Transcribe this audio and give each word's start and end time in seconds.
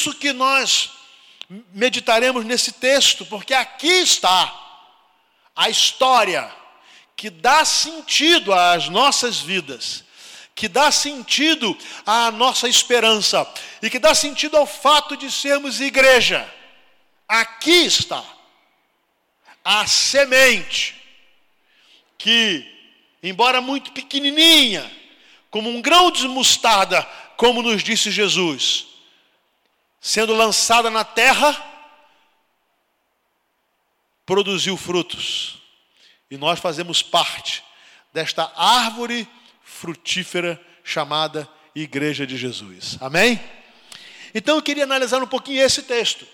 isso 0.00 0.14
que 0.14 0.32
nós 0.32 0.92
meditaremos 1.74 2.44
nesse 2.46 2.72
texto, 2.72 3.26
porque 3.26 3.52
aqui 3.52 3.86
está 3.86 4.50
a 5.54 5.68
história 5.68 6.50
que 7.14 7.28
dá 7.28 7.66
sentido 7.66 8.54
às 8.54 8.88
nossas 8.88 9.40
vidas, 9.40 10.02
que 10.54 10.68
dá 10.68 10.90
sentido 10.90 11.76
à 12.06 12.30
nossa 12.30 12.66
esperança 12.66 13.46
e 13.82 13.90
que 13.90 13.98
dá 13.98 14.14
sentido 14.14 14.56
ao 14.56 14.66
fato 14.66 15.18
de 15.18 15.30
sermos 15.30 15.82
igreja. 15.82 16.50
Aqui 17.28 17.84
está 17.84 18.24
a 19.62 19.86
semente 19.86 20.94
que, 22.16 22.66
embora 23.22 23.60
muito 23.60 23.92
pequenininha, 23.92 24.90
como 25.50 25.68
um 25.68 25.82
grão 25.82 26.10
de 26.10 26.26
mostarda, 26.26 27.02
como 27.36 27.60
nos 27.60 27.82
disse 27.82 28.10
Jesus, 28.10 28.89
sendo 30.00 30.34
lançada 30.34 30.90
na 30.90 31.04
terra, 31.04 31.54
produziu 34.24 34.76
frutos. 34.76 35.60
E 36.30 36.36
nós 36.36 36.58
fazemos 36.58 37.02
parte 37.02 37.62
desta 38.12 38.50
árvore 38.56 39.28
frutífera 39.62 40.60
chamada 40.82 41.48
Igreja 41.74 42.26
de 42.26 42.36
Jesus. 42.36 42.96
Amém? 43.00 43.40
Então 44.34 44.56
eu 44.56 44.62
queria 44.62 44.84
analisar 44.84 45.22
um 45.22 45.26
pouquinho 45.26 45.62
esse 45.62 45.82
texto. 45.82 46.26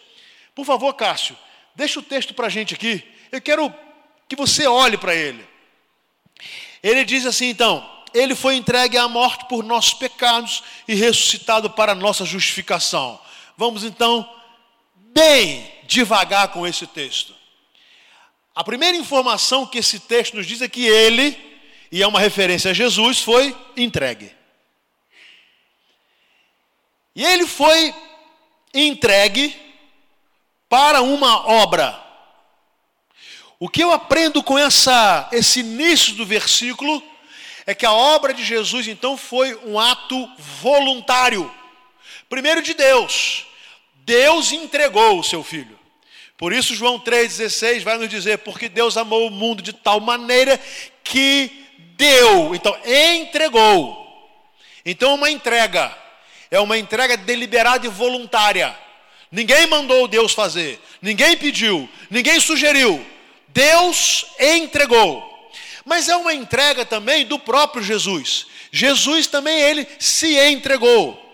Por 0.55 0.65
favor, 0.65 0.93
Cássio, 0.95 1.37
deixa 1.75 1.99
o 1.99 2.03
texto 2.03 2.35
para 2.35 2.47
a 2.47 2.51
gente 2.51 2.75
aqui. 2.75 3.03
Eu 3.33 3.41
quero 3.41 3.73
que 4.29 4.37
você 4.37 4.67
olhe 4.67 4.97
para 4.97 5.15
ele. 5.15 5.47
Ele 6.83 7.05
diz 7.05 7.27
assim 7.27 7.47
então: 7.47 7.89
Ele 8.15 8.35
foi 8.35 8.57
entregue 8.57 8.97
à 8.97 9.09
morte 9.09 9.47
por 9.49 9.65
nossos 9.65 9.95
pecados 9.95 10.63
e 10.87 10.95
ressuscitado 10.95 11.71
para 11.71 11.95
nossa 11.95 12.25
justificação. 12.25 13.21
Vamos 13.57 13.85
então 13.85 14.29
bem 14.97 15.73
devagar 15.85 16.49
com 16.49 16.67
esse 16.67 16.87
texto. 16.87 17.35
A 18.55 18.65
primeira 18.65 18.97
informação 18.97 19.67
que 19.67 19.79
esse 19.79 20.01
texto 20.01 20.35
nos 20.35 20.47
diz 20.47 20.61
é 20.61 20.69
que 20.69 20.87
ele, 20.87 21.39
e 21.91 22.03
é 22.03 22.07
uma 22.07 22.21
referência 22.21 22.71
a 22.71 22.75
Jesus, 22.75 23.21
foi 23.21 23.57
entregue. 23.77 24.35
E 27.15 27.25
ele 27.25 27.47
foi 27.47 27.95
entregue 28.75 29.57
para 30.69 31.01
uma 31.01 31.47
obra. 31.47 32.03
O 33.59 33.71
que 33.71 33.83
eu 33.83 33.91
aprendo 33.91 34.43
com 34.43 34.59
essa, 34.59 35.29
esse 35.33 35.61
início 35.61 36.15
do 36.15 36.27
versículo 36.27 37.03
é 37.67 37.75
que 37.75 37.87
a 37.87 37.93
obra 37.93 38.35
de 38.35 38.45
Jesus 38.45 38.87
então 38.87 39.17
foi 39.17 39.55
um 39.65 39.79
ato 39.79 40.31
voluntário. 40.61 41.51
Primeiro 42.29 42.63
de 42.63 42.75
Deus. 42.75 43.47
Deus 44.05 44.53
entregou 44.53 45.19
o 45.19 45.25
seu 45.25 45.43
filho. 45.43 45.77
Por 46.37 46.53
isso, 46.53 46.75
João 46.75 47.01
3,16 47.01 47.83
vai 47.83 47.97
nos 47.99 48.09
dizer: 48.09 48.39
porque 48.39 48.69
Deus 48.69 48.97
amou 48.97 49.27
o 49.27 49.31
mundo 49.31 49.63
de 49.63 49.73
tal 49.73 50.01
maneira 50.01 50.61
que 51.03 51.51
deu, 51.97 52.55
então 52.55 52.77
entregou. 52.85 54.05
Então, 54.85 55.15
uma 55.15 55.31
entrega, 55.31 55.97
é 56.51 56.61
uma 56.61 56.79
entrega 56.79 57.17
deliberada 57.17 57.87
e 57.87 57.91
voluntária. 57.91 58.77
Ninguém 59.33 59.67
mandou 59.67 60.07
Deus 60.07 60.33
fazer, 60.33 60.81
ninguém 61.03 61.37
pediu, 61.37 61.89
ninguém 62.09 62.39
sugeriu. 62.39 63.05
Deus 63.49 64.27
entregou. 64.39 65.25
Mas 65.85 66.09
é 66.09 66.17
uma 66.17 66.35
entrega 66.35 66.85
também 66.85 67.25
do 67.25 67.39
próprio 67.39 67.83
Jesus. 67.83 68.47
Jesus 68.71 69.27
também 69.27 69.59
ele 69.59 69.87
se 69.99 70.39
entregou. 70.39 71.26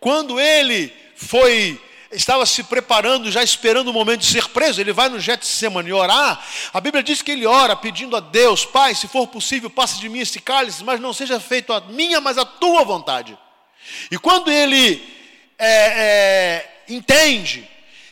Quando 0.00 0.38
ele 0.40 0.92
foi 1.16 1.80
estava 2.12 2.46
se 2.46 2.62
preparando, 2.62 3.30
já 3.30 3.42
esperando 3.42 3.88
o 3.88 3.92
momento 3.92 4.20
de 4.20 4.26
ser 4.26 4.48
preso, 4.48 4.80
ele 4.80 4.92
vai 4.92 5.08
no 5.08 5.20
Getsemane 5.20 5.92
orar, 5.92 6.42
a 6.72 6.80
Bíblia 6.80 7.02
diz 7.02 7.20
que 7.20 7.32
ele 7.32 7.44
ora 7.44 7.74
pedindo 7.74 8.16
a 8.16 8.20
Deus, 8.20 8.64
Pai, 8.64 8.94
se 8.94 9.08
for 9.08 9.26
possível, 9.26 9.68
passe 9.68 9.98
de 9.98 10.08
mim 10.08 10.20
esse 10.20 10.40
cálice, 10.40 10.84
mas 10.84 11.00
não 11.00 11.12
seja 11.12 11.38
feito 11.40 11.72
a 11.72 11.80
minha, 11.80 12.20
mas 12.20 12.38
a 12.38 12.44
tua 12.44 12.84
vontade. 12.84 13.36
E 14.10 14.18
quando 14.18 14.50
ele 14.50 15.02
é, 15.58 15.68
é, 15.68 16.82
entende 16.88 17.68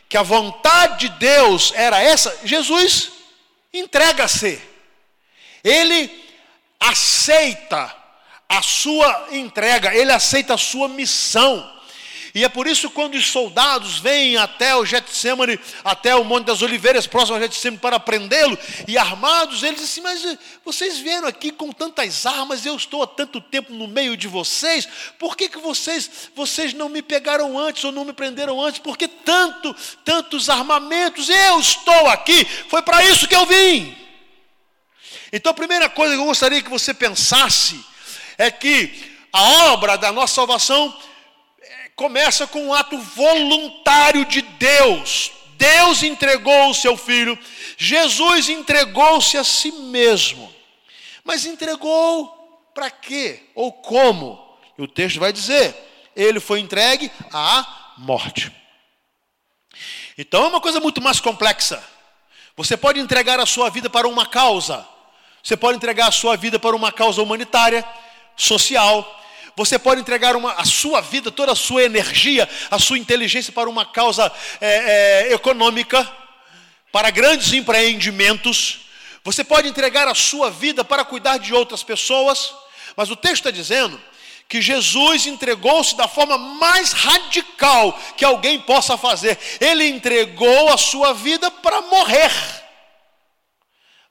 que 0.08 0.16
a 0.16 0.22
vontade 0.22 1.08
de 1.08 1.18
Deus 1.18 1.72
era 1.74 2.00
essa, 2.00 2.40
Jesus 2.44 3.10
entrega-se. 3.72 4.60
Ele 5.62 6.10
aceita 6.78 7.94
a 8.48 8.62
sua 8.62 9.28
entrega, 9.32 9.94
ele 9.94 10.12
aceita 10.12 10.54
a 10.54 10.58
sua 10.58 10.88
missão. 10.88 11.72
E 12.34 12.42
é 12.42 12.48
por 12.48 12.66
isso 12.66 12.90
quando 12.90 13.14
os 13.14 13.30
soldados 13.30 14.00
vêm 14.00 14.36
até 14.36 14.74
o 14.74 14.84
Getsemane, 14.84 15.58
até 15.84 16.16
o 16.16 16.24
Monte 16.24 16.46
das 16.46 16.62
Oliveiras, 16.62 17.06
próximo 17.06 17.36
ao 17.36 17.42
Getsemane, 17.42 17.78
para 17.78 18.00
prendê-lo, 18.00 18.58
e 18.88 18.98
armados, 18.98 19.62
eles 19.62 19.80
dizem 19.80 19.84
assim, 19.84 20.00
mas 20.00 20.24
eh, 20.24 20.38
vocês 20.64 20.98
vieram 20.98 21.28
aqui 21.28 21.52
com 21.52 21.70
tantas 21.70 22.26
armas, 22.26 22.66
eu 22.66 22.74
estou 22.74 23.04
há 23.04 23.06
tanto 23.06 23.40
tempo 23.40 23.72
no 23.72 23.86
meio 23.86 24.16
de 24.16 24.26
vocês, 24.26 24.88
por 25.16 25.36
que, 25.36 25.48
que 25.48 25.58
vocês, 25.58 26.10
vocês 26.34 26.74
não 26.74 26.88
me 26.88 27.02
pegaram 27.02 27.56
antes 27.56 27.84
ou 27.84 27.92
não 27.92 28.04
me 28.04 28.12
prenderam 28.12 28.60
antes? 28.60 28.80
Por 28.80 28.98
que 28.98 29.06
tanto, 29.06 29.72
tantos 30.04 30.50
armamentos? 30.50 31.28
Eu 31.28 31.60
estou 31.60 32.08
aqui, 32.08 32.44
foi 32.68 32.82
para 32.82 33.04
isso 33.04 33.28
que 33.28 33.36
eu 33.36 33.46
vim. 33.46 33.96
Então 35.32 35.52
a 35.52 35.54
primeira 35.54 35.88
coisa 35.88 36.14
que 36.14 36.20
eu 36.20 36.26
gostaria 36.26 36.60
que 36.60 36.70
você 36.70 36.92
pensasse 36.92 37.80
é 38.36 38.50
que 38.50 39.14
a 39.32 39.72
obra 39.72 39.96
da 39.96 40.10
nossa 40.10 40.34
salvação 40.34 40.96
começa 41.96 42.46
com 42.46 42.66
um 42.66 42.74
ato 42.74 42.98
voluntário 42.98 44.24
de 44.24 44.42
Deus. 44.42 45.32
Deus 45.56 46.02
entregou 46.02 46.70
o 46.70 46.74
seu 46.74 46.96
filho, 46.96 47.38
Jesus 47.76 48.48
entregou-se 48.48 49.36
a 49.36 49.44
si 49.44 49.70
mesmo. 49.72 50.52
Mas 51.24 51.46
entregou 51.46 52.28
para 52.74 52.90
quê? 52.90 53.44
Ou 53.54 53.72
como? 53.72 54.58
E 54.76 54.82
o 54.82 54.88
texto 54.88 55.20
vai 55.20 55.32
dizer: 55.32 55.74
ele 56.14 56.40
foi 56.40 56.60
entregue 56.60 57.10
à 57.32 57.94
morte. 57.96 58.52
Então 60.18 60.44
é 60.44 60.48
uma 60.48 60.60
coisa 60.60 60.80
muito 60.80 61.00
mais 61.00 61.20
complexa. 61.20 61.82
Você 62.56 62.76
pode 62.76 63.00
entregar 63.00 63.40
a 63.40 63.46
sua 63.46 63.70
vida 63.70 63.90
para 63.90 64.06
uma 64.06 64.26
causa, 64.26 64.86
você 65.42 65.56
pode 65.56 65.76
entregar 65.76 66.08
a 66.08 66.12
sua 66.12 66.36
vida 66.36 66.58
para 66.58 66.76
uma 66.76 66.92
causa 66.92 67.20
humanitária, 67.20 67.84
social, 68.36 69.23
você 69.56 69.78
pode 69.78 70.00
entregar 70.00 70.34
uma, 70.34 70.52
a 70.52 70.64
sua 70.64 71.00
vida, 71.00 71.30
toda 71.30 71.52
a 71.52 71.56
sua 71.56 71.82
energia, 71.84 72.48
a 72.70 72.78
sua 72.78 72.98
inteligência 72.98 73.52
para 73.52 73.70
uma 73.70 73.84
causa 73.86 74.30
é, 74.60 75.28
é, 75.28 75.32
econômica, 75.32 76.10
para 76.90 77.10
grandes 77.10 77.52
empreendimentos. 77.52 78.80
Você 79.22 79.44
pode 79.44 79.68
entregar 79.68 80.08
a 80.08 80.14
sua 80.14 80.50
vida 80.50 80.84
para 80.84 81.04
cuidar 81.04 81.38
de 81.38 81.54
outras 81.54 81.82
pessoas. 81.82 82.52
Mas 82.96 83.10
o 83.10 83.16
texto 83.16 83.36
está 83.46 83.50
dizendo 83.50 84.00
que 84.48 84.60
Jesus 84.60 85.26
entregou-se 85.26 85.96
da 85.96 86.06
forma 86.06 86.36
mais 86.36 86.92
radical 86.92 87.98
que 88.16 88.24
alguém 88.24 88.60
possa 88.60 88.96
fazer. 88.96 89.38
Ele 89.60 89.86
entregou 89.86 90.68
a 90.68 90.76
sua 90.76 91.14
vida 91.14 91.50
para 91.50 91.80
morrer. 91.82 92.30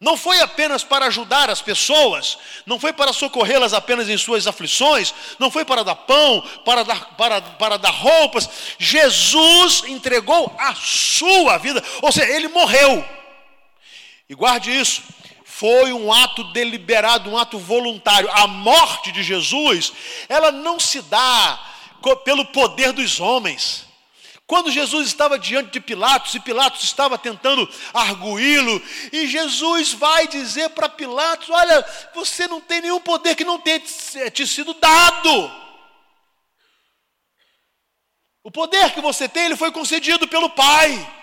Não 0.03 0.18
foi 0.18 0.41
apenas 0.41 0.84
para 0.84 1.06
ajudar 1.06 1.50
as 1.50 1.62
pessoas, 1.62 2.38
não 2.66 2.78
foi 2.78 2.91
para 2.91 3.14
socorrê-las 3.14 3.72
apenas 3.72 4.09
em 4.09 4.18
suas 4.18 4.46
aflições, 4.46 5.14
não 5.40 5.50
foi 5.50 5.64
para 5.64 5.81
dar 5.81 5.96
pão, 5.96 6.41
para 6.66 6.84
dar, 6.84 7.16
para, 7.16 7.41
para 7.41 7.78
dar 7.78 7.91
roupas. 7.91 8.50
Jesus 8.78 9.86
entregou 9.88 10.53
a 10.59 10.75
sua 10.75 11.58
vida, 11.58 11.81
ou 12.02 12.12
seja, 12.12 12.30
ele 12.30 12.50
morreu. 12.50 13.06
E 14.28 14.36
guarde 14.36 14.78
isso, 14.78 15.02
foi 15.46 15.94
um 15.94 16.12
ato 16.12 16.44
deliberado, 16.52 17.30
um 17.30 17.38
ato 17.38 17.58
voluntário. 17.58 18.30
A 18.34 18.46
morte 18.46 19.09
de 19.09 19.24
Jesus, 19.24 19.94
ela 20.28 20.52
não 20.52 20.81
se 20.81 21.02
dá 21.03 21.58
pelo 22.25 22.44
poder 22.44 22.91
dos 22.91 23.22
homens. 23.22 23.85
Quando 24.46 24.72
Jesus 24.72 25.08
estava 25.08 25.40
diante 25.40 25.72
de 25.72 25.79
Pilatos, 25.79 26.35
e 26.35 26.40
Pilatos 26.40 26.84
estava 26.84 27.17
tentando 27.17 27.67
arguí-lo, 27.94 28.82
e 29.12 29.26
Jesus 29.26 29.94
vai 29.94 30.28
dizer 30.28 30.70
para 30.72 30.90
Pilatos: 30.90 31.50
Olha, 31.50 31.85
você 32.14 32.47
não 32.47 32.59
tem 32.59 32.82
nenhum 32.82 33.00
poder 33.00 33.35
que 33.35 33.46
não 33.46 33.59
tenha 33.59 33.79
te 33.79 34.46
sido 34.46 34.73
dado. 34.73 35.64
O 38.44 38.52
poder 38.52 38.94
que 38.94 39.00
você 39.00 39.29
tem, 39.29 39.46
ele 39.46 39.56
foi 39.56 39.72
concedido 39.72 40.28
pelo 40.28 40.50
Pai. 40.50 41.22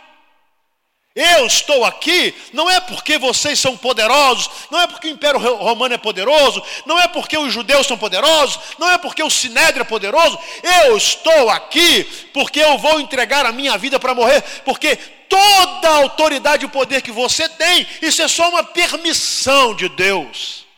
Eu 1.15 1.45
estou 1.45 1.85
aqui 1.85 2.33
não 2.53 2.71
é 2.71 2.79
porque 2.79 3.19
vocês 3.19 3.59
são 3.59 3.77
poderosos, 3.77 4.49
não 4.71 4.81
é 4.81 4.87
porque 4.87 5.09
o 5.09 5.11
Império 5.11 5.41
Romano 5.57 5.93
é 5.93 5.99
poderoso, 5.99 6.63
não 6.87 7.01
é 7.01 7.09
porque 7.09 7.37
os 7.37 7.53
judeus 7.53 7.89
são 7.89 7.99
poderosos, 7.99 8.61
não 8.79 8.89
é 8.89 8.97
porque 8.97 9.21
o 9.21 9.29
Sinédrio 9.29 9.83
é 9.83 9.85
poderoso. 9.85 10.39
Eu 10.85 10.97
estou 10.97 11.51
aqui 11.51 12.05
porque 12.33 12.61
eu 12.61 12.79
vou 12.79 13.01
entregar 13.01 13.45
a 13.45 13.51
minha 13.51 13.77
vida 13.77 13.99
para 13.99 14.15
morrer, 14.15 14.41
porque 14.65 14.95
toda 14.97 15.89
a 15.89 15.97
autoridade 15.97 16.65
e 16.65 16.67
o 16.67 16.71
poder 16.71 17.03
que 17.03 17.11
você 17.11 17.49
tem, 17.49 17.87
isso 18.01 18.23
é 18.23 18.29
só 18.29 18.49
uma 18.49 18.63
permissão 18.63 19.75
de 19.75 19.89
Deus. 19.89 20.70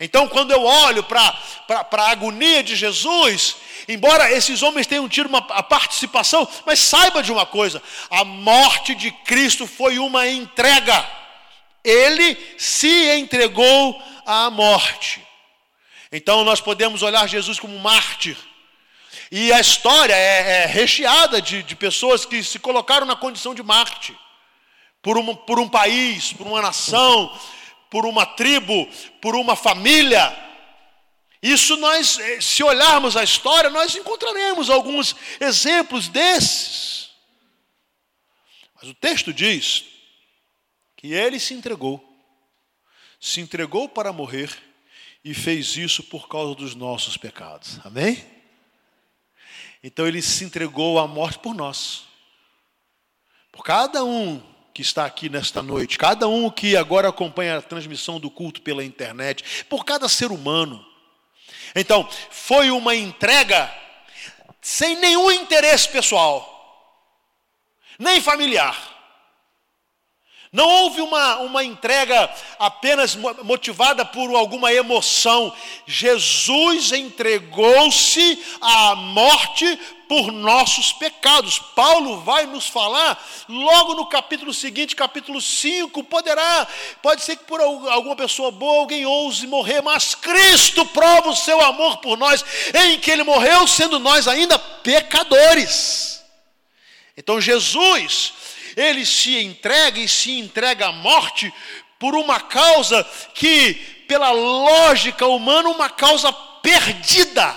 Então, 0.00 0.26
quando 0.26 0.50
eu 0.50 0.64
olho 0.64 1.04
para 1.04 1.38
a 1.68 2.10
agonia 2.10 2.62
de 2.62 2.74
Jesus, 2.74 3.56
embora 3.86 4.32
esses 4.32 4.62
homens 4.62 4.86
tenham 4.86 5.06
tido 5.06 5.26
uma 5.26 5.38
a 5.50 5.62
participação, 5.62 6.48
mas 6.64 6.78
saiba 6.78 7.22
de 7.22 7.30
uma 7.30 7.44
coisa: 7.44 7.82
a 8.10 8.24
morte 8.24 8.94
de 8.94 9.10
Cristo 9.10 9.66
foi 9.66 9.98
uma 9.98 10.26
entrega. 10.26 11.06
Ele 11.84 12.36
se 12.56 13.10
entregou 13.18 14.02
à 14.24 14.50
morte. 14.50 15.22
Então, 16.10 16.44
nós 16.44 16.60
podemos 16.60 17.02
olhar 17.02 17.28
Jesus 17.28 17.60
como 17.60 17.78
mártir. 17.78 18.36
E 19.30 19.52
a 19.52 19.60
história 19.60 20.14
é, 20.14 20.62
é 20.62 20.66
recheada 20.66 21.40
de, 21.40 21.62
de 21.62 21.76
pessoas 21.76 22.24
que 22.24 22.42
se 22.42 22.58
colocaram 22.58 23.06
na 23.06 23.14
condição 23.14 23.54
de 23.54 23.62
mártir 23.62 24.16
por, 25.02 25.16
uma, 25.16 25.34
por 25.36 25.60
um 25.60 25.68
país, 25.68 26.32
por 26.32 26.46
uma 26.46 26.60
nação, 26.60 27.32
por 27.90 28.06
uma 28.06 28.24
tribo, 28.24 28.86
por 29.20 29.34
uma 29.34 29.56
família. 29.56 30.34
Isso 31.42 31.76
nós, 31.76 32.18
eh, 32.18 32.40
se 32.40 32.62
olharmos 32.62 33.16
a 33.16 33.24
história, 33.24 33.68
nós 33.68 33.94
encontraremos 33.94 34.70
alguns 34.70 35.16
exemplos 35.40 36.08
desses. 36.08 37.10
Mas 38.76 38.88
o 38.88 38.94
texto 38.94 39.32
diz 39.32 39.84
que 40.96 41.12
ele 41.12 41.40
se 41.40 41.52
entregou, 41.52 42.02
se 43.20 43.40
entregou 43.40 43.88
para 43.88 44.12
morrer 44.12 44.50
e 45.24 45.34
fez 45.34 45.76
isso 45.76 46.02
por 46.02 46.28
causa 46.28 46.54
dos 46.54 46.74
nossos 46.74 47.16
pecados. 47.16 47.78
Amém? 47.84 48.24
Então 49.82 50.06
ele 50.06 50.22
se 50.22 50.44
entregou 50.44 50.98
à 50.98 51.06
morte 51.06 51.38
por 51.38 51.54
nós. 51.54 52.04
Por 53.50 53.64
cada 53.64 54.04
um 54.04 54.49
que 54.72 54.82
está 54.82 55.04
aqui 55.04 55.28
nesta 55.28 55.62
noite, 55.62 55.98
cada 55.98 56.28
um 56.28 56.50
que 56.50 56.76
agora 56.76 57.08
acompanha 57.08 57.58
a 57.58 57.62
transmissão 57.62 58.20
do 58.20 58.30
culto 58.30 58.62
pela 58.62 58.84
internet, 58.84 59.64
por 59.68 59.84
cada 59.84 60.08
ser 60.08 60.30
humano. 60.30 60.84
Então, 61.74 62.08
foi 62.30 62.70
uma 62.70 62.94
entrega 62.94 63.72
sem 64.60 64.96
nenhum 64.96 65.30
interesse 65.30 65.88
pessoal, 65.88 66.56
nem 67.98 68.20
familiar. 68.20 68.99
Não 70.52 70.68
houve 70.68 71.00
uma, 71.00 71.36
uma 71.38 71.62
entrega 71.62 72.28
apenas 72.58 73.14
motivada 73.14 74.04
por 74.04 74.34
alguma 74.34 74.72
emoção. 74.72 75.54
Jesus 75.86 76.90
entregou-se 76.90 78.44
à 78.60 78.96
morte 78.96 79.78
por 80.08 80.32
nossos 80.32 80.92
pecados. 80.92 81.60
Paulo 81.60 82.22
vai 82.22 82.46
nos 82.46 82.66
falar 82.66 83.24
logo 83.48 83.94
no 83.94 84.06
capítulo 84.06 84.52
seguinte, 84.52 84.96
capítulo 84.96 85.40
5, 85.40 86.02
poderá, 86.02 86.66
pode 87.00 87.22
ser 87.22 87.36
que 87.36 87.44
por 87.44 87.60
alguma 87.60 88.16
pessoa 88.16 88.50
boa 88.50 88.80
alguém 88.80 89.06
ouse 89.06 89.46
morrer, 89.46 89.80
mas 89.82 90.16
Cristo 90.16 90.84
prova 90.86 91.28
o 91.28 91.36
seu 91.36 91.60
amor 91.60 91.98
por 91.98 92.18
nós, 92.18 92.44
em 92.74 92.98
que 92.98 93.08
ele 93.08 93.22
morreu 93.22 93.68
sendo 93.68 94.00
nós 94.00 94.26
ainda 94.26 94.58
pecadores. 94.58 96.20
Então 97.16 97.40
Jesus 97.40 98.39
ele 98.76 99.04
se 99.04 99.36
entrega 99.38 99.98
e 99.98 100.08
se 100.08 100.38
entrega 100.38 100.88
à 100.88 100.92
morte 100.92 101.52
por 101.98 102.14
uma 102.14 102.40
causa 102.40 103.04
que, 103.34 103.74
pela 104.08 104.30
lógica 104.30 105.26
humana, 105.26 105.68
uma 105.68 105.88
causa 105.88 106.32
perdida. 106.32 107.54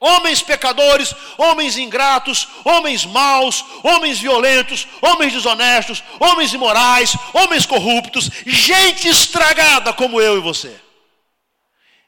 Homens 0.00 0.42
pecadores, 0.42 1.14
homens 1.38 1.76
ingratos, 1.76 2.48
homens 2.64 3.04
maus, 3.04 3.64
homens 3.84 4.18
violentos, 4.18 4.88
homens 5.00 5.32
desonestos, 5.32 6.02
homens 6.18 6.52
imorais, 6.52 7.14
homens 7.32 7.66
corruptos, 7.66 8.28
gente 8.44 9.06
estragada 9.06 9.92
como 9.92 10.20
eu 10.20 10.38
e 10.38 10.40
você. 10.40 10.74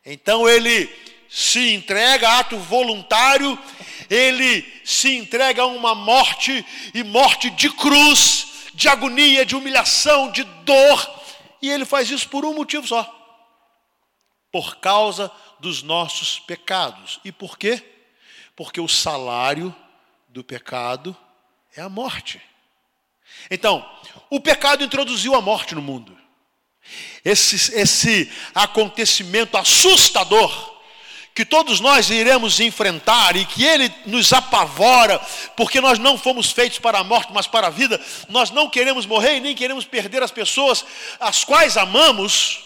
Então 0.05 0.49
ele 0.49 0.93
se 1.31 1.73
entrega, 1.73 2.39
ato 2.39 2.59
voluntário, 2.59 3.57
ele 4.15 4.65
se 4.85 5.17
entrega 5.17 5.63
a 5.63 5.67
uma 5.67 5.95
morte, 5.95 6.65
e 6.95 7.03
morte 7.03 7.51
de 7.51 7.69
cruz, 7.71 8.71
de 8.73 8.89
agonia, 8.89 9.45
de 9.45 9.57
humilhação, 9.57 10.31
de 10.31 10.45
dor, 10.45 11.23
e 11.61 11.69
ele 11.69 11.85
faz 11.85 12.11
isso 12.11 12.29
por 12.29 12.45
um 12.45 12.55
motivo 12.55 12.87
só: 12.87 13.05
por 14.53 14.77
causa 14.77 15.31
dos 15.59 15.83
nossos 15.83 16.39
pecados. 16.39 17.19
E 17.25 17.33
por 17.33 17.59
quê? 17.59 17.83
Porque 18.55 18.81
o 18.81 18.89
salário 18.89 19.75
do 20.29 20.45
pecado 20.45 21.17
é 21.77 21.81
a 21.81 21.89
morte. 21.89 22.41
Então, 23.51 23.85
o 24.31 24.41
pecado 24.41 24.85
introduziu 24.85 25.35
a 25.35 25.41
morte 25.41 25.75
no 25.75 25.83
mundo. 25.83 26.17
Esse, 27.25 27.75
esse 27.75 28.31
acontecimento 28.55 29.57
assustador 29.57 30.74
que 31.35 31.45
todos 31.45 31.81
nós 31.81 32.09
iremos 32.11 32.61
enfrentar 32.61 33.35
e 33.35 33.45
que 33.45 33.65
ele 33.65 33.93
nos 34.07 34.33
apavora, 34.33 35.19
porque 35.57 35.81
nós 35.81 35.99
não 35.99 36.17
fomos 36.17 36.53
feitos 36.53 36.79
para 36.79 37.01
a 37.01 37.05
morte, 37.05 37.33
mas 37.35 37.49
para 37.49 37.67
a 37.67 37.71
vida. 37.71 38.01
Nós 38.29 38.53
não 38.53 38.71
queremos 38.71 39.05
morrer 39.05 39.39
e 39.39 39.41
nem 39.41 39.55
queremos 39.55 39.85
perder 39.85 40.23
as 40.23 40.31
pessoas 40.31 40.85
as 41.19 41.43
quais 41.43 41.77
amamos. 41.77 42.61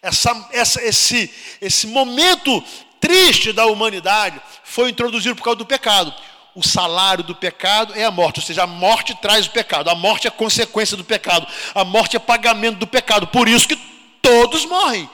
Essa, 0.00 0.48
essa, 0.52 0.82
esse, 0.82 1.30
esse 1.60 1.86
momento 1.88 2.64
triste 2.98 3.52
da 3.52 3.66
humanidade 3.66 4.40
foi 4.64 4.88
introduzido 4.88 5.36
por 5.36 5.42
causa 5.42 5.58
do 5.58 5.66
pecado. 5.66 6.14
O 6.54 6.66
salário 6.66 7.24
do 7.24 7.34
pecado 7.34 7.92
é 7.94 8.04
a 8.04 8.10
morte, 8.10 8.40
ou 8.40 8.46
seja, 8.46 8.62
a 8.62 8.66
morte 8.66 9.14
traz 9.20 9.46
o 9.46 9.50
pecado, 9.50 9.90
a 9.90 9.94
morte 9.94 10.26
é 10.26 10.30
consequência 10.30 10.96
do 10.96 11.04
pecado, 11.04 11.46
a 11.74 11.84
morte 11.84 12.16
é 12.16 12.18
pagamento 12.18 12.78
do 12.78 12.86
pecado. 12.86 13.26
Por 13.26 13.46
isso 13.46 13.68
que 13.68 13.76
todos 14.22 14.64
morrem. 14.64 15.10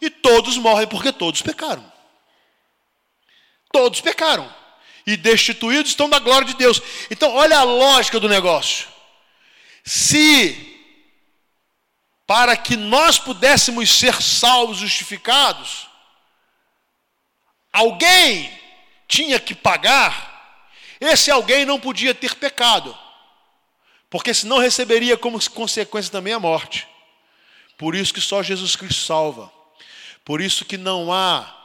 E 0.00 0.08
todos 0.08 0.56
morrem 0.56 0.86
porque 0.86 1.10
todos 1.10 1.42
pecaram. 1.42 1.95
Todos 3.76 4.00
pecaram 4.00 4.50
e 5.06 5.18
destituídos 5.18 5.90
estão 5.90 6.08
da 6.08 6.18
glória 6.18 6.46
de 6.46 6.54
Deus. 6.54 6.80
Então, 7.10 7.34
olha 7.34 7.58
a 7.58 7.62
lógica 7.62 8.18
do 8.18 8.26
negócio. 8.26 8.88
Se 9.84 10.82
para 12.26 12.56
que 12.56 12.74
nós 12.74 13.18
pudéssemos 13.18 13.90
ser 13.90 14.14
salvos, 14.22 14.78
justificados, 14.78 15.88
alguém 17.70 18.50
tinha 19.06 19.38
que 19.38 19.54
pagar, 19.54 20.64
esse 20.98 21.30
alguém 21.30 21.66
não 21.66 21.78
podia 21.78 22.14
ter 22.14 22.34
pecado, 22.36 22.96
porque 24.08 24.32
senão 24.32 24.56
receberia 24.56 25.18
como 25.18 25.38
consequência 25.50 26.10
também 26.10 26.32
a 26.32 26.40
morte. 26.40 26.88
Por 27.76 27.94
isso 27.94 28.14
que 28.14 28.22
só 28.22 28.42
Jesus 28.42 28.74
Cristo 28.74 29.04
salva. 29.04 29.52
Por 30.24 30.40
isso 30.40 30.64
que 30.64 30.78
não 30.78 31.12
há 31.12 31.56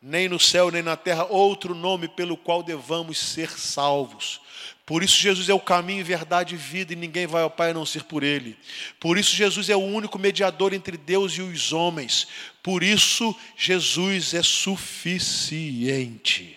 nem 0.00 0.28
no 0.28 0.38
céu, 0.38 0.70
nem 0.70 0.82
na 0.82 0.96
terra, 0.96 1.24
outro 1.24 1.74
nome 1.74 2.08
pelo 2.08 2.36
qual 2.36 2.62
devamos 2.62 3.18
ser 3.18 3.50
salvos. 3.50 4.40
Por 4.84 5.02
isso, 5.02 5.16
Jesus 5.16 5.48
é 5.48 5.54
o 5.54 5.58
caminho, 5.58 6.04
verdade 6.04 6.54
e 6.54 6.56
vida, 6.58 6.92
e 6.92 6.96
ninguém 6.96 7.26
vai 7.26 7.42
ao 7.42 7.50
Pai 7.50 7.70
a 7.70 7.74
não 7.74 7.84
ser 7.84 8.04
por 8.04 8.22
Ele. 8.22 8.56
Por 9.00 9.18
isso, 9.18 9.34
Jesus 9.34 9.68
é 9.68 9.74
o 9.74 9.80
único 9.80 10.16
mediador 10.16 10.72
entre 10.72 10.96
Deus 10.96 11.32
e 11.32 11.42
os 11.42 11.72
homens. 11.72 12.28
Por 12.62 12.84
isso, 12.84 13.34
Jesus 13.56 14.32
é 14.32 14.44
suficiente. 14.44 15.76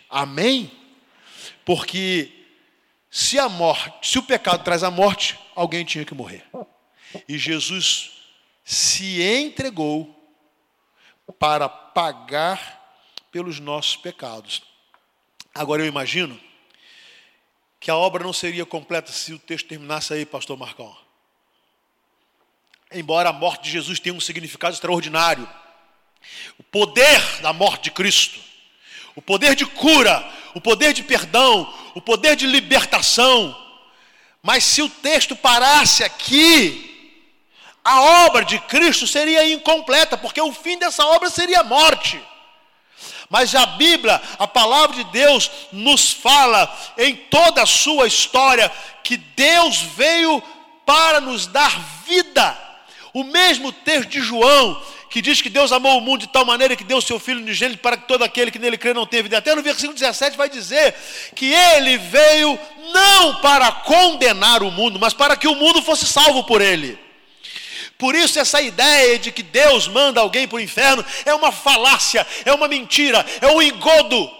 Amém? 0.07 0.71
Porque 1.65 2.31
se 3.09 3.39
a 3.39 3.49
morte, 3.49 4.11
se 4.11 4.19
o 4.19 4.23
pecado 4.23 4.63
traz 4.63 4.83
a 4.83 4.91
morte, 4.91 5.39
alguém 5.55 5.83
tinha 5.83 6.05
que 6.05 6.13
morrer. 6.13 6.45
E 7.27 7.35
Jesus 7.39 8.11
se 8.63 9.23
entregou 9.23 10.15
para 11.39 11.67
pagar 11.67 12.78
pelos 13.31 13.59
nossos 13.59 13.95
pecados. 13.95 14.61
Agora 15.53 15.81
eu 15.81 15.87
imagino 15.87 16.39
que 17.79 17.89
a 17.89 17.95
obra 17.95 18.23
não 18.23 18.33
seria 18.33 18.65
completa 18.65 19.11
se 19.11 19.33
o 19.33 19.39
texto 19.39 19.67
terminasse 19.67 20.13
aí, 20.13 20.25
pastor 20.25 20.57
Marcão. 20.57 20.95
Embora 22.91 23.29
a 23.29 23.33
morte 23.33 23.63
de 23.63 23.71
Jesus 23.71 23.99
tenha 23.99 24.15
um 24.15 24.19
significado 24.19 24.73
extraordinário, 24.73 25.47
o 26.57 26.63
poder 26.63 27.21
da 27.41 27.53
morte 27.53 27.83
de 27.83 27.91
Cristo, 27.91 28.39
o 29.15 29.21
poder 29.21 29.55
de 29.55 29.65
cura, 29.65 30.27
o 30.53 30.61
poder 30.61 30.93
de 30.93 31.03
perdão, 31.03 31.73
o 31.93 32.01
poder 32.01 32.35
de 32.35 32.47
libertação, 32.47 33.55
mas 34.41 34.63
se 34.63 34.81
o 34.81 34.89
texto 34.89 35.35
parasse 35.35 36.03
aqui, 36.03 36.85
a 37.83 38.01
obra 38.25 38.43
de 38.43 38.59
Cristo 38.59 39.07
seria 39.07 39.49
incompleta, 39.51 40.17
porque 40.17 40.41
o 40.41 40.51
fim 40.51 40.77
dessa 40.77 41.05
obra 41.05 41.29
seria 41.29 41.61
a 41.61 41.63
morte. 41.63 42.21
Mas 43.29 43.53
a 43.53 43.65
Bíblia, 43.65 44.19
a 44.39 44.47
palavra 44.47 44.95
de 44.95 45.03
Deus, 45.11 45.51
nos 45.71 46.11
fala 46.11 46.75
em 46.97 47.15
toda 47.15 47.61
a 47.61 47.67
sua 47.67 48.07
história 48.07 48.71
que 49.03 49.17
Deus 49.17 49.77
veio 49.95 50.41
para 50.83 51.21
nos 51.21 51.45
dar 51.45 51.79
vida. 52.07 52.57
O 53.13 53.23
mesmo 53.23 53.71
texto 53.71 54.09
de 54.09 54.19
João, 54.19 54.81
que 55.11 55.21
diz 55.21 55.41
que 55.41 55.49
Deus 55.49 55.71
amou 55.71 55.99
o 55.99 56.01
mundo 56.01 56.21
de 56.21 56.27
tal 56.27 56.43
maneira 56.43 56.75
que 56.75 56.83
deu 56.83 56.97
o 56.97 57.01
seu 57.01 57.19
Filho 57.19 57.39
unigênito 57.39 57.81
para 57.81 57.97
que 57.97 58.07
todo 58.07 58.23
aquele 58.23 58.49
que 58.49 58.57
nele 58.57 58.77
crê 58.77 58.95
não 58.95 59.05
tenha 59.05 59.21
vida. 59.21 59.37
Até 59.37 59.53
no 59.53 59.61
versículo 59.61 59.93
17 59.93 60.35
vai 60.35 60.49
dizer 60.49 60.95
que 61.35 61.53
ele 61.53 61.97
veio 61.97 62.57
não 62.91 63.35
para 63.41 63.71
condenar 63.71 64.63
o 64.63 64.71
mundo, 64.71 64.99
mas 64.99 65.13
para 65.13 65.37
que 65.37 65.47
o 65.47 65.55
mundo 65.55 65.83
fosse 65.83 66.07
salvo 66.07 66.43
por 66.45 66.61
ele. 66.61 67.08
Por 67.99 68.15
isso, 68.15 68.39
essa 68.39 68.61
ideia 68.61 69.19
de 69.19 69.29
que 69.29 69.43
Deus 69.43 69.85
manda 69.89 70.21
alguém 70.21 70.47
para 70.47 70.55
o 70.55 70.61
inferno 70.61 71.05
é 71.25 71.35
uma 71.35 71.51
falácia, 71.51 72.25
é 72.45 72.53
uma 72.53 72.65
mentira, 72.65 73.25
é 73.41 73.47
um 73.47 73.61
engodo. 73.61 74.31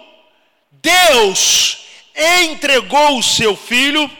Deus 0.72 1.80
entregou 2.16 3.18
o 3.18 3.22
seu 3.22 3.54
filho, 3.54 4.10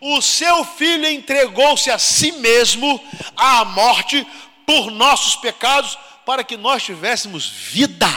o 0.00 0.22
seu 0.22 0.64
filho 0.64 1.06
entregou-se 1.06 1.90
a 1.90 1.98
si 1.98 2.32
mesmo 2.32 2.98
à 3.36 3.66
morte 3.66 4.26
por 4.64 4.90
nossos 4.90 5.36
pecados, 5.36 5.98
para 6.24 6.42
que 6.42 6.56
nós 6.56 6.82
tivéssemos 6.82 7.46
vida. 7.46 8.08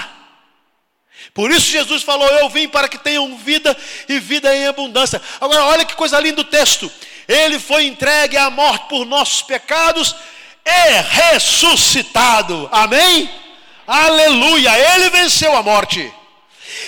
Por 1.34 1.52
isso 1.52 1.70
Jesus 1.70 2.04
falou: 2.04 2.26
Eu 2.26 2.48
vim 2.48 2.70
para 2.70 2.88
que 2.88 2.98
tenham 2.98 3.38
vida 3.38 3.78
e 4.08 4.18
vida 4.18 4.56
em 4.56 4.66
abundância. 4.66 5.22
Agora, 5.42 5.66
olha 5.66 5.84
que 5.84 5.98
coisa 5.98 6.22
linda 6.22 6.40
o 6.40 6.46
texto. 6.46 6.90
Ele 7.28 7.60
foi 7.60 7.86
entregue 7.86 8.38
à 8.38 8.50
morte 8.50 8.88
por 8.88 9.06
nossos 9.06 9.42
pecados 9.42 10.16
e 10.66 11.02
ressuscitado. 11.02 12.70
Amém? 12.72 13.30
Aleluia! 13.88 14.72
Ele 14.96 15.10
venceu 15.10 15.56
a 15.56 15.64
morte. 15.64 16.14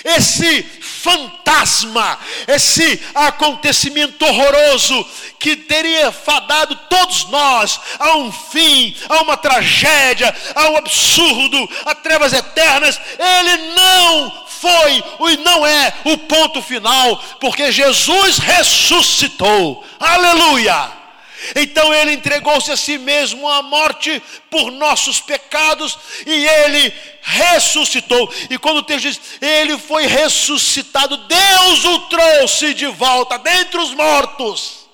Esse 0.04 0.62
fantasma, 0.62 2.18
esse 2.46 3.00
acontecimento 3.14 4.24
horroroso 4.24 5.04
que 5.38 5.56
teria 5.56 6.12
fadado 6.12 6.76
todos 6.88 7.28
nós 7.28 7.80
a 7.98 8.16
um 8.16 8.30
fim, 8.30 8.96
a 9.08 9.20
uma 9.22 9.36
tragédia, 9.36 10.34
a 10.54 10.70
um 10.70 10.76
absurdo, 10.76 11.68
a 11.84 11.94
trevas 11.94 12.32
eternas, 12.32 13.00
ele 13.18 13.56
não 13.74 14.46
foi 14.60 15.04
e 15.32 15.36
não 15.38 15.66
é 15.66 15.92
o 16.04 16.18
ponto 16.18 16.62
final, 16.62 17.20
porque 17.40 17.72
Jesus 17.72 18.38
ressuscitou. 18.38 19.84
Aleluia! 19.98 21.01
Então 21.56 21.92
ele 21.92 22.12
entregou-se 22.12 22.70
a 22.70 22.76
si 22.76 22.98
mesmo 22.98 23.48
à 23.48 23.62
morte 23.62 24.22
por 24.50 24.70
nossos 24.70 25.20
pecados 25.20 25.98
e 26.26 26.46
ele 26.46 26.94
ressuscitou. 27.20 28.32
E 28.50 28.58
quando 28.58 28.78
o 28.78 28.82
texto 28.82 29.02
diz, 29.02 29.20
ele 29.40 29.78
foi 29.78 30.06
ressuscitado, 30.06 31.16
Deus 31.16 31.84
o 31.84 31.98
trouxe 32.08 32.74
de 32.74 32.86
volta 32.86 33.38
dentre 33.38 33.80
os 33.80 33.92
mortos, 33.92 34.88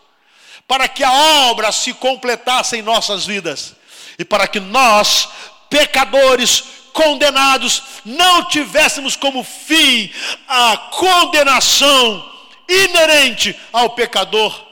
para 0.67 0.89
que 0.89 1.05
a 1.05 1.13
obra 1.51 1.71
se 1.73 1.93
completasse 1.95 2.77
em 2.77 2.83
nossas 2.83 3.27
vidas 3.27 3.75
e 4.19 4.25
para 4.25 4.49
que 4.49 4.61
nós, 4.61 5.29
pecadores, 5.71 6.65
condenados, 6.93 7.83
não 8.05 8.45
tivéssemos 8.47 9.15
como 9.15 9.45
fim 9.45 10.13
a 10.49 10.77
condenação 10.77 12.29
inerente 12.69 13.59
ao 13.73 13.91
pecador, 13.91 14.67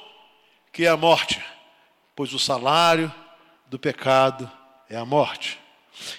que 0.72 0.84
é 0.84 0.88
a 0.88 0.96
morte 0.96 1.45
pois 2.16 2.32
o 2.32 2.38
salário 2.38 3.12
do 3.66 3.78
pecado 3.78 4.50
é 4.88 4.96
a 4.96 5.04
morte. 5.04 5.58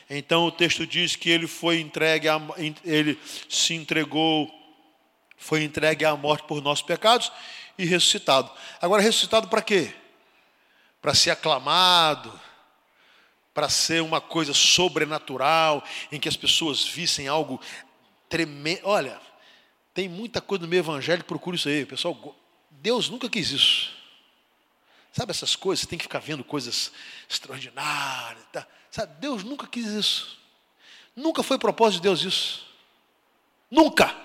Então 0.10 0.46
o 0.46 0.52
texto 0.52 0.86
diz 0.86 1.16
que 1.16 1.30
ele 1.30 1.48
foi 1.48 1.80
entregue, 1.80 2.30
a, 2.30 2.40
ele 2.86 3.20
se 3.50 3.74
entregou, 3.74 4.50
foi 5.36 5.64
entregue 5.64 6.06
à 6.06 6.16
morte 6.16 6.46
por 6.48 6.62
nossos 6.62 6.86
pecados 6.86 7.32
e 7.78 7.86
ressuscitado. 7.86 8.52
Agora, 8.82 9.02
ressuscitado 9.02 9.48
para 9.48 9.62
quê? 9.62 9.94
Para 11.02 11.14
ser 11.14 11.32
aclamado, 11.32 12.40
para 13.54 13.70
ser 13.70 14.02
uma 14.02 14.22
coisa 14.22 14.54
sobrenatural, 14.54 15.84
em 16.12 16.20
que 16.20 16.30
as 16.30 16.38
pessoas 16.38 16.84
vissem 16.86 17.28
algo 17.28 17.60
tremendo. 18.30 18.82
Olha, 18.84 19.20
tem 19.94 20.08
muita 20.08 20.42
coisa 20.42 20.64
no 20.64 20.70
meio 20.70 20.82
evangélico, 20.82 21.28
procura 21.28 21.56
isso 21.56 21.70
aí, 21.70 21.86
pessoal. 21.86 22.36
Deus 22.70 23.10
nunca 23.10 23.30
quis 23.30 23.52
isso. 23.52 23.98
Sabe 25.18 25.32
essas 25.32 25.56
coisas, 25.56 25.82
você 25.82 25.88
tem 25.88 25.98
que 25.98 26.04
ficar 26.04 26.20
vendo 26.20 26.44
coisas 26.44 26.92
extraordinárias. 27.28 28.44
Tá? 28.54 28.68
Sabe, 28.92 29.16
Deus 29.20 29.44
nunca 29.44 29.66
quis 29.66 29.88
isso. 29.88 30.38
Nunca 31.16 31.42
foi 31.42 31.58
propósito 31.58 31.96
de 31.96 32.04
Deus 32.04 32.22
isso. 32.22 32.68
Nunca. 33.72 34.16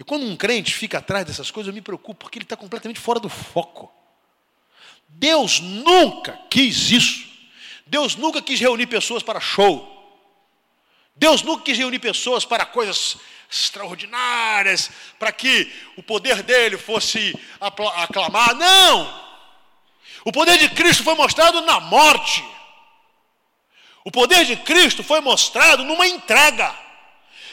E 0.00 0.04
quando 0.04 0.24
um 0.24 0.38
crente 0.38 0.72
fica 0.72 0.96
atrás 0.96 1.26
dessas 1.26 1.50
coisas, 1.50 1.68
eu 1.68 1.74
me 1.74 1.82
preocupo, 1.82 2.24
porque 2.24 2.38
ele 2.38 2.46
está 2.46 2.56
completamente 2.56 2.98
fora 2.98 3.20
do 3.20 3.28
foco. 3.28 3.92
Deus 5.06 5.60
nunca 5.60 6.32
quis 6.48 6.90
isso. 6.90 7.28
Deus 7.86 8.16
nunca 8.16 8.40
quis 8.40 8.58
reunir 8.58 8.86
pessoas 8.86 9.22
para 9.22 9.38
show. 9.38 9.86
Deus 11.14 11.42
nunca 11.42 11.64
quis 11.64 11.76
reunir 11.76 11.98
pessoas 11.98 12.46
para 12.46 12.64
coisas 12.64 13.18
extraordinárias, 13.50 14.90
para 15.18 15.30
que 15.30 15.70
o 15.98 16.02
poder 16.02 16.42
dele 16.42 16.78
fosse 16.78 17.38
aclamar. 17.60 18.54
Não! 18.54 19.31
O 20.24 20.32
poder 20.32 20.58
de 20.58 20.68
Cristo 20.70 21.02
foi 21.02 21.14
mostrado 21.14 21.60
na 21.62 21.80
morte. 21.80 22.44
O 24.04 24.10
poder 24.10 24.44
de 24.44 24.56
Cristo 24.56 25.02
foi 25.02 25.20
mostrado 25.20 25.84
numa 25.84 26.06
entrega 26.06 26.74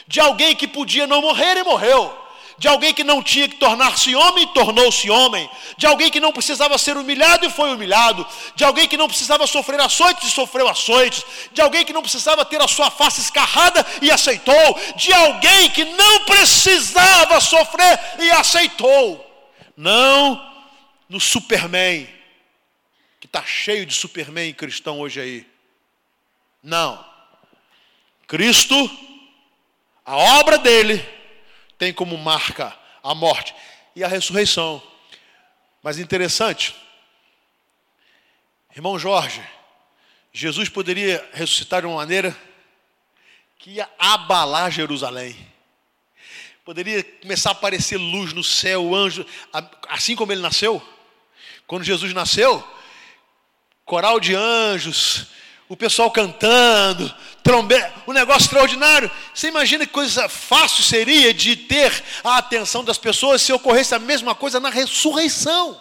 de 0.06 0.20
alguém 0.20 0.56
que 0.56 0.66
podia 0.66 1.06
não 1.06 1.20
morrer 1.22 1.56
e 1.56 1.62
morreu, 1.62 2.16
de 2.58 2.66
alguém 2.66 2.92
que 2.92 3.04
não 3.04 3.22
tinha 3.22 3.48
que 3.48 3.56
tornar-se 3.56 4.14
homem 4.14 4.44
e 4.44 4.48
tornou-se 4.48 5.08
homem, 5.08 5.48
de 5.76 5.86
alguém 5.86 6.10
que 6.10 6.18
não 6.18 6.32
precisava 6.32 6.76
ser 6.76 6.96
humilhado 6.96 7.46
e 7.46 7.50
foi 7.50 7.72
humilhado, 7.72 8.26
de 8.56 8.64
alguém 8.64 8.88
que 8.88 8.96
não 8.96 9.06
precisava 9.06 9.46
sofrer 9.46 9.80
açoites 9.80 10.28
e 10.28 10.32
sofreu 10.32 10.68
açoites, 10.68 11.24
de 11.52 11.62
alguém 11.62 11.84
que 11.84 11.92
não 11.92 12.02
precisava 12.02 12.44
ter 12.44 12.60
a 12.60 12.66
sua 12.66 12.90
face 12.90 13.20
escarrada 13.20 13.86
e 14.02 14.10
aceitou, 14.10 14.78
de 14.96 15.12
alguém 15.12 15.70
que 15.70 15.84
não 15.84 16.24
precisava 16.24 17.40
sofrer 17.40 17.98
e 18.18 18.30
aceitou. 18.32 19.24
Não 19.76 20.44
no 21.08 21.20
Superman 21.20 22.19
está 23.26 23.44
cheio 23.44 23.84
de 23.84 23.94
Superman 23.94 24.52
cristão 24.54 25.00
hoje 25.00 25.20
aí. 25.20 25.46
Não. 26.62 27.04
Cristo, 28.26 28.74
a 30.04 30.16
obra 30.16 30.58
dele, 30.58 31.04
tem 31.78 31.92
como 31.92 32.16
marca 32.16 32.76
a 33.02 33.14
morte 33.14 33.54
e 33.96 34.04
a 34.04 34.08
ressurreição. 34.08 34.82
Mas 35.82 35.98
interessante, 35.98 36.74
irmão 38.74 38.98
Jorge, 38.98 39.42
Jesus 40.32 40.68
poderia 40.68 41.26
ressuscitar 41.32 41.80
de 41.80 41.86
uma 41.86 41.96
maneira 41.96 42.36
que 43.58 43.72
ia 43.72 43.88
abalar 43.98 44.70
Jerusalém. 44.70 45.36
Poderia 46.64 47.02
começar 47.02 47.50
a 47.50 47.52
aparecer 47.52 47.96
luz 47.96 48.32
no 48.32 48.44
céu, 48.44 48.94
anjo, 48.94 49.26
assim 49.88 50.14
como 50.14 50.32
ele 50.32 50.40
nasceu. 50.40 50.80
Quando 51.66 51.82
Jesus 51.82 52.12
nasceu, 52.12 52.62
coral 53.90 54.20
de 54.20 54.36
anjos, 54.36 55.26
o 55.68 55.76
pessoal 55.76 56.12
cantando, 56.12 57.12
trombeta, 57.42 57.92
um 58.06 58.12
negócio 58.12 58.42
extraordinário. 58.42 59.10
Você 59.34 59.48
imagina 59.48 59.84
que 59.84 59.92
coisa 59.92 60.28
fácil 60.28 60.84
seria 60.84 61.34
de 61.34 61.56
ter 61.56 61.92
a 62.22 62.36
atenção 62.36 62.84
das 62.84 62.98
pessoas 62.98 63.42
se 63.42 63.52
ocorresse 63.52 63.92
a 63.92 63.98
mesma 63.98 64.32
coisa 64.32 64.60
na 64.60 64.70
ressurreição. 64.70 65.76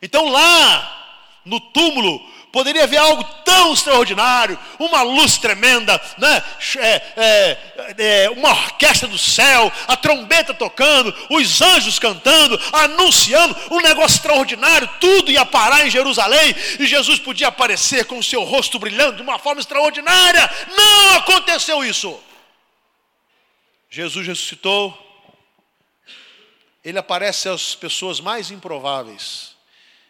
Então 0.00 0.28
lá, 0.28 1.03
no 1.44 1.60
túmulo, 1.60 2.20
poderia 2.54 2.84
haver 2.84 2.98
algo 2.98 3.24
tão 3.44 3.72
extraordinário, 3.72 4.56
uma 4.78 5.02
luz 5.02 5.36
tremenda, 5.36 6.00
né? 6.16 6.42
É, 6.76 7.02
é, 7.16 7.94
é, 7.98 8.30
uma 8.30 8.50
orquestra 8.50 9.08
do 9.08 9.18
céu, 9.18 9.72
a 9.88 9.96
trombeta 9.96 10.54
tocando, 10.54 11.12
os 11.30 11.60
anjos 11.60 11.98
cantando, 11.98 12.58
anunciando, 12.72 13.56
um 13.72 13.80
negócio 13.80 14.18
extraordinário, 14.18 14.88
tudo 15.00 15.32
ia 15.32 15.44
parar 15.44 15.84
em 15.84 15.90
Jerusalém 15.90 16.54
e 16.78 16.86
Jesus 16.86 17.18
podia 17.18 17.48
aparecer 17.48 18.04
com 18.04 18.18
o 18.18 18.22
seu 18.22 18.44
rosto 18.44 18.78
brilhando 18.78 19.16
de 19.16 19.22
uma 19.22 19.36
forma 19.36 19.60
extraordinária. 19.60 20.48
Não 20.76 21.14
aconteceu 21.16 21.84
isso. 21.84 22.16
Jesus 23.90 24.26
ressuscitou, 24.28 24.96
ele 26.84 26.98
aparece 26.98 27.48
às 27.48 27.74
pessoas 27.74 28.20
mais 28.20 28.52
improváveis 28.52 29.53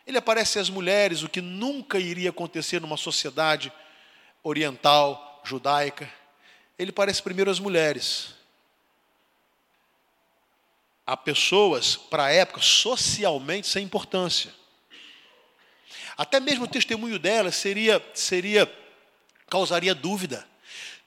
ele 0.07 0.19
aparece 0.19 0.59
às 0.59 0.69
mulheres, 0.69 1.23
o 1.23 1.29
que 1.29 1.41
nunca 1.41 1.99
iria 1.99 2.31
acontecer 2.31 2.81
numa 2.81 2.97
sociedade 2.97 3.73
oriental, 4.43 5.43
judaica. 5.45 6.11
Ele 6.79 6.91
aparece 6.91 7.23
primeiro 7.23 7.51
às 7.51 7.59
mulheres. 7.59 8.35
Há 11.07 11.17
pessoas, 11.17 11.97
para 11.97 12.25
a 12.25 12.33
época, 12.33 12.61
socialmente 12.61 13.67
sem 13.67 13.85
importância. 13.85 14.53
Até 16.17 16.39
mesmo 16.39 16.65
o 16.65 16.69
testemunho 16.69 17.19
delas 17.19 17.57
seria, 17.57 18.05
seria, 18.15 18.71
causaria 19.49 19.95
dúvida. 19.95 20.47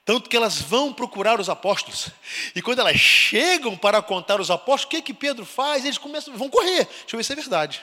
Tanto 0.04 0.28
que 0.28 0.36
elas 0.36 0.60
vão 0.60 0.92
procurar 0.92 1.38
os 1.38 1.48
apóstolos. 1.48 2.08
E 2.54 2.62
quando 2.62 2.78
elas 2.78 2.96
chegam 2.96 3.76
para 3.76 4.00
contar 4.00 4.40
os 4.40 4.50
apóstolos, 4.50 4.84
o 4.84 4.88
que, 4.88 5.02
que 5.02 5.14
Pedro 5.14 5.44
faz? 5.44 5.84
Eles 5.84 5.98
começam, 5.98 6.34
vão 6.36 6.48
correr. 6.48 6.84
Deixa 6.84 7.14
eu 7.14 7.18
ver 7.18 7.24
se 7.24 7.32
é 7.32 7.36
verdade. 7.36 7.82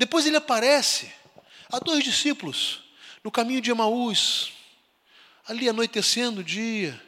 Depois 0.00 0.24
ele 0.24 0.38
aparece 0.38 1.12
a 1.70 1.78
dois 1.78 2.02
discípulos 2.02 2.82
no 3.22 3.30
caminho 3.30 3.60
de 3.60 3.70
Emaús, 3.70 4.50
ali 5.46 5.68
anoitecendo 5.68 6.40
o 6.40 6.44
dia. 6.44 6.98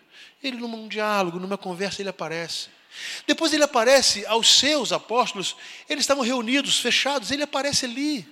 Ele, 0.42 0.58
num 0.58 0.86
diálogo, 0.86 1.40
numa 1.40 1.56
conversa, 1.56 2.02
ele 2.02 2.10
aparece. 2.10 2.68
Depois 3.26 3.50
ele 3.54 3.64
aparece 3.64 4.26
aos 4.26 4.58
seus 4.58 4.92
apóstolos, 4.92 5.56
eles 5.88 6.02
estavam 6.02 6.22
reunidos, 6.22 6.80
fechados, 6.80 7.30
ele 7.30 7.42
aparece 7.42 7.86
ali, 7.86 8.28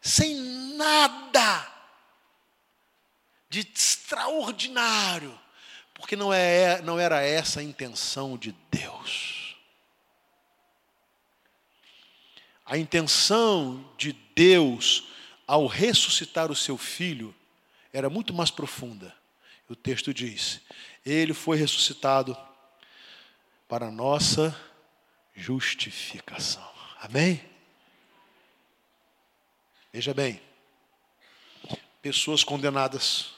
sem 0.00 0.34
nada 0.74 1.70
de 3.50 3.60
extraordinário, 3.60 5.38
porque 5.92 6.16
não, 6.16 6.32
é, 6.32 6.80
não 6.80 6.98
era 6.98 7.20
essa 7.20 7.60
a 7.60 7.62
intenção 7.62 8.38
de 8.38 8.56
Deus. 8.70 9.35
A 12.66 12.76
intenção 12.76 13.88
de 13.96 14.12
Deus 14.34 15.04
ao 15.46 15.68
ressuscitar 15.68 16.50
o 16.50 16.56
seu 16.56 16.76
filho 16.76 17.32
era 17.92 18.10
muito 18.10 18.34
mais 18.34 18.50
profunda. 18.50 19.14
O 19.68 19.76
texto 19.76 20.12
diz: 20.12 20.60
Ele 21.04 21.32
foi 21.32 21.56
ressuscitado 21.56 22.36
para 23.68 23.88
nossa 23.88 24.54
justificação. 25.32 26.68
Amém? 26.98 27.40
Veja 29.92 30.12
bem, 30.12 30.42
pessoas 32.02 32.42
condenadas 32.42 33.32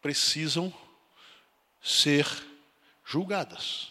precisam 0.00 0.72
ser 1.82 2.26
julgadas. 3.04 3.90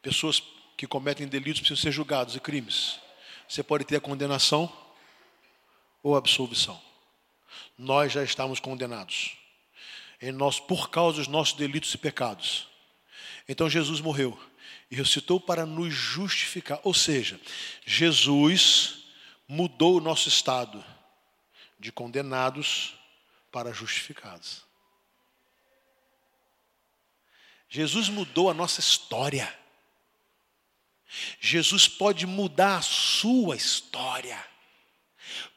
Pessoas 0.00 0.55
que 0.76 0.86
cometem 0.86 1.26
delitos 1.26 1.60
precisam 1.60 1.82
ser 1.82 1.92
julgados 1.92 2.36
e 2.36 2.40
crimes. 2.40 3.00
Você 3.48 3.62
pode 3.62 3.84
ter 3.84 3.96
a 3.96 4.00
condenação 4.00 4.70
ou 6.02 6.14
a 6.14 6.18
absolvição. 6.18 6.80
Nós 7.78 8.12
já 8.12 8.22
estamos 8.22 8.60
condenados 8.60 9.36
em 10.20 10.32
nós 10.32 10.58
por 10.58 10.90
causa 10.90 11.18
dos 11.18 11.28
nossos 11.28 11.54
delitos 11.54 11.92
e 11.94 11.98
pecados. 11.98 12.68
Então 13.48 13.68
Jesus 13.68 14.00
morreu 14.00 14.38
e 14.90 14.96
ressuscitou 14.96 15.40
para 15.40 15.66
nos 15.66 15.92
justificar. 15.92 16.80
Ou 16.82 16.94
seja, 16.94 17.40
Jesus 17.84 19.04
mudou 19.48 19.96
o 19.96 20.00
nosso 20.00 20.28
estado 20.28 20.84
de 21.78 21.92
condenados 21.92 22.94
para 23.52 23.72
justificados. 23.72 24.64
Jesus 27.68 28.08
mudou 28.08 28.50
a 28.50 28.54
nossa 28.54 28.80
história. 28.80 29.52
Jesus 31.40 31.88
pode 31.88 32.26
mudar 32.26 32.78
a 32.78 32.82
sua 32.82 33.56
história. 33.56 34.38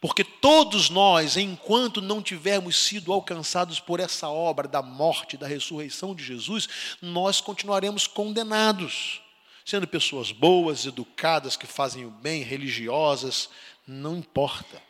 Porque 0.02 0.24
todos 0.24 0.90
nós, 0.90 1.38
enquanto 1.38 2.02
não 2.02 2.22
tivermos 2.22 2.78
sido 2.78 3.12
alcançados 3.12 3.80
por 3.80 4.00
essa 4.00 4.30
obra 4.30 4.68
da 4.68 4.82
morte, 4.82 5.38
da 5.38 5.48
ressurreição 5.48 6.16
de 6.16 6.24
Jesus, 6.24 6.68
nós 7.02 7.42
continuaremos 7.42 8.08
condenados. 8.08 9.22
Sendo 9.66 9.88
pessoas 9.88 10.32
boas, 10.32 10.86
educadas, 10.86 11.56
que 11.56 11.68
fazem 11.68 12.06
o 12.06 12.10
bem, 12.10 12.42
religiosas, 12.42 13.50
não 13.86 14.18
importa. 14.18 14.82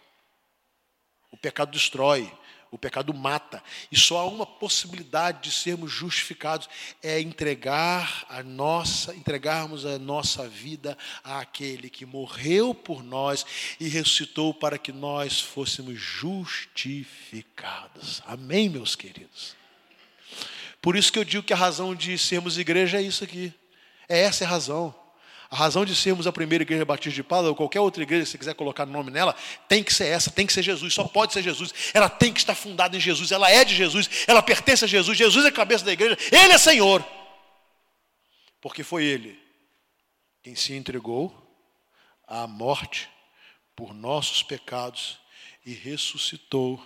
O 1.32 1.38
pecado 1.38 1.72
destrói, 1.72 2.32
o 2.72 2.78
pecado 2.78 3.14
mata. 3.14 3.62
E 3.92 3.98
só 3.98 4.20
há 4.20 4.26
uma 4.26 4.46
possibilidade 4.46 5.44
de 5.44 5.52
sermos 5.52 5.92
justificados 5.92 6.70
é 7.02 7.20
entregar 7.20 8.26
a 8.30 8.44
nossa, 8.44 9.16
entregarmos 9.16 9.86
a 9.86 9.98
nossa 9.98 10.48
vida 10.48 10.98
àquele 11.24 11.90
que 11.90 12.06
morreu 12.06 12.74
por 12.74 13.04
nós 13.04 13.46
e 13.80 13.88
ressuscitou 13.88 14.54
para 14.54 14.78
que 14.78 14.92
nós 14.92 15.40
fôssemos 15.40 16.00
justificados. 16.00 18.22
Amém, 18.26 18.70
meus 18.70 18.96
queridos. 18.96 19.58
Por 20.82 20.96
isso 20.96 21.12
que 21.12 21.20
eu 21.20 21.26
digo 21.26 21.44
que 21.44 21.54
a 21.54 21.58
razão 21.58 21.94
de 21.94 22.18
sermos 22.18 22.58
igreja 22.58 23.00
é 23.00 23.02
isso 23.02 23.24
aqui. 23.24 23.54
É 24.08 24.22
essa 24.22 24.46
a 24.46 24.48
razão. 24.48 24.96
A 25.50 25.56
razão 25.56 25.84
de 25.84 25.96
sermos 25.96 26.28
a 26.28 26.32
primeira 26.32 26.62
igreja 26.62 26.86
batista 26.86 27.16
de 27.16 27.24
Paulo, 27.24 27.48
ou 27.48 27.56
qualquer 27.56 27.80
outra 27.80 28.04
igreja, 28.04 28.26
se 28.26 28.38
quiser 28.38 28.54
colocar 28.54 28.86
nome 28.86 29.10
nela, 29.10 29.36
tem 29.68 29.84
que 29.84 29.92
ser 29.92 30.06
essa, 30.06 30.30
tem 30.30 30.46
que 30.46 30.54
ser 30.54 30.62
Jesus, 30.62 30.94
só 30.94 31.04
pode 31.06 31.34
ser 31.34 31.42
Jesus. 31.42 31.74
Ela 31.92 32.08
tem 32.08 32.32
que 32.32 32.40
estar 32.40 32.54
fundada 32.54 32.96
em 32.96 33.00
Jesus, 33.00 33.32
ela 33.32 33.50
é 33.50 33.66
de 33.66 33.74
Jesus, 33.74 34.08
ela 34.28 34.44
pertence 34.44 34.86
a 34.86 34.88
Jesus, 34.88 35.18
Jesus 35.18 35.46
é 35.46 35.48
a 35.48 35.52
cabeça 35.52 35.84
da 35.84 35.92
igreja, 35.92 36.16
Ele 36.32 36.54
é 36.54 36.58
Senhor. 36.58 37.04
Porque 38.62 38.84
foi 38.84 39.06
Ele 39.06 39.40
quem 40.44 40.56
se 40.56 40.74
entregou 40.74 41.34
à 42.28 42.46
morte 42.46 43.10
por 43.76 43.94
nossos 43.94 44.44
pecados 44.44 45.18
e 45.66 45.74
ressuscitou 45.74 46.80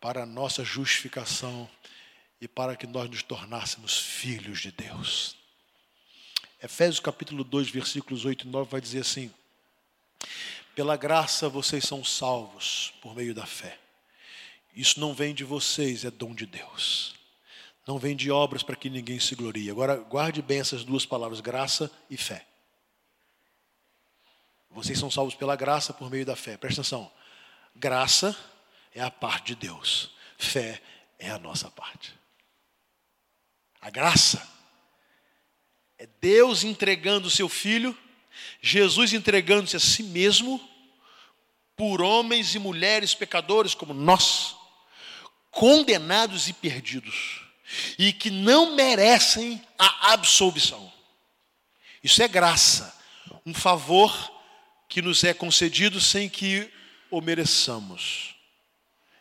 para 0.00 0.22
a 0.22 0.26
nossa 0.26 0.64
justificação 0.64 1.68
e 2.40 2.46
para 2.46 2.76
que 2.76 2.86
nós 2.86 3.10
nos 3.10 3.22
tornássemos 3.22 3.98
filhos 3.98 4.60
de 4.60 4.70
Deus. 4.70 5.39
Efésios 6.62 7.00
capítulo 7.00 7.42
2, 7.42 7.70
versículos 7.70 8.26
8 8.26 8.46
e 8.46 8.50
9 8.50 8.70
vai 8.70 8.80
dizer 8.80 9.00
assim: 9.00 9.32
Pela 10.74 10.94
graça 10.94 11.48
vocês 11.48 11.84
são 11.84 12.04
salvos 12.04 12.92
por 13.00 13.14
meio 13.14 13.34
da 13.34 13.46
fé. 13.46 13.78
Isso 14.74 15.00
não 15.00 15.14
vem 15.14 15.34
de 15.34 15.42
vocês, 15.42 16.04
é 16.04 16.10
dom 16.10 16.34
de 16.34 16.44
Deus. 16.44 17.14
Não 17.86 17.98
vem 17.98 18.14
de 18.14 18.30
obras 18.30 18.62
para 18.62 18.76
que 18.76 18.90
ninguém 18.90 19.18
se 19.18 19.34
glorie. 19.34 19.70
Agora, 19.70 19.96
guarde 19.96 20.42
bem 20.42 20.60
essas 20.60 20.84
duas 20.84 21.06
palavras, 21.06 21.40
graça 21.40 21.90
e 22.10 22.16
fé. 22.16 22.46
Vocês 24.70 24.98
são 24.98 25.10
salvos 25.10 25.34
pela 25.34 25.56
graça 25.56 25.94
por 25.94 26.10
meio 26.10 26.26
da 26.26 26.36
fé. 26.36 26.58
Presta 26.58 26.82
atenção. 26.82 27.10
Graça 27.74 28.36
é 28.94 29.00
a 29.00 29.10
parte 29.10 29.46
de 29.46 29.54
Deus. 29.54 30.10
Fé 30.36 30.80
é 31.18 31.30
a 31.30 31.38
nossa 31.38 31.70
parte. 31.70 32.14
A 33.80 33.88
graça 33.88 34.46
é 36.00 36.08
Deus 36.18 36.64
entregando 36.64 37.28
o 37.28 37.30
seu 37.30 37.46
filho, 37.46 37.94
Jesus 38.62 39.12
entregando-se 39.12 39.76
a 39.76 39.80
si 39.80 40.02
mesmo 40.02 40.58
por 41.76 42.00
homens 42.00 42.54
e 42.54 42.58
mulheres 42.58 43.14
pecadores 43.14 43.74
como 43.74 43.92
nós, 43.92 44.56
condenados 45.50 46.48
e 46.48 46.54
perdidos, 46.54 47.42
e 47.98 48.14
que 48.14 48.30
não 48.30 48.74
merecem 48.74 49.62
a 49.78 50.14
absolvição. 50.14 50.90
Isso 52.02 52.22
é 52.22 52.28
graça, 52.28 52.98
um 53.44 53.52
favor 53.52 54.10
que 54.88 55.02
nos 55.02 55.22
é 55.22 55.34
concedido 55.34 56.00
sem 56.00 56.30
que 56.30 56.72
o 57.10 57.20
mereçamos. 57.20 58.34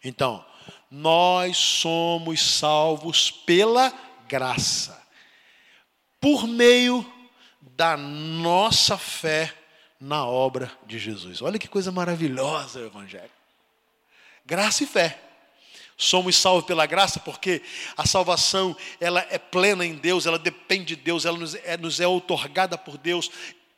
Então, 0.02 0.46
nós 0.90 1.58
somos 1.58 2.40
salvos 2.40 3.30
pela 3.30 3.94
graça 4.30 4.99
por 6.20 6.48
meio 6.48 7.06
da 7.76 7.96
nossa 7.96 8.98
fé 8.98 9.54
na 10.00 10.26
obra 10.26 10.72
de 10.86 10.98
Jesus. 10.98 11.42
Olha 11.42 11.60
que 11.60 11.68
coisa 11.68 11.92
maravilhosa 11.92 12.80
o 12.80 12.86
Evangelho. 12.86 13.32
Graça 14.46 14.84
e 14.84 14.88
fé. 14.88 15.20
Somos 15.98 16.38
salvos 16.38 16.66
pela 16.66 16.86
graça 16.86 17.20
porque 17.20 17.62
a 17.98 18.08
salvação 18.08 18.76
ela 19.02 19.26
é 19.30 19.38
plena 19.38 19.86
em 19.86 19.96
Deus, 19.96 20.26
ela 20.26 20.40
depende 20.40 20.96
de 20.96 21.02
Deus, 21.02 21.26
ela 21.26 21.38
nos 21.38 21.56
é, 21.56 21.76
nos 21.76 22.00
é 22.00 22.08
outorgada 22.08 22.78
por 22.78 22.98
Deus. 22.98 23.30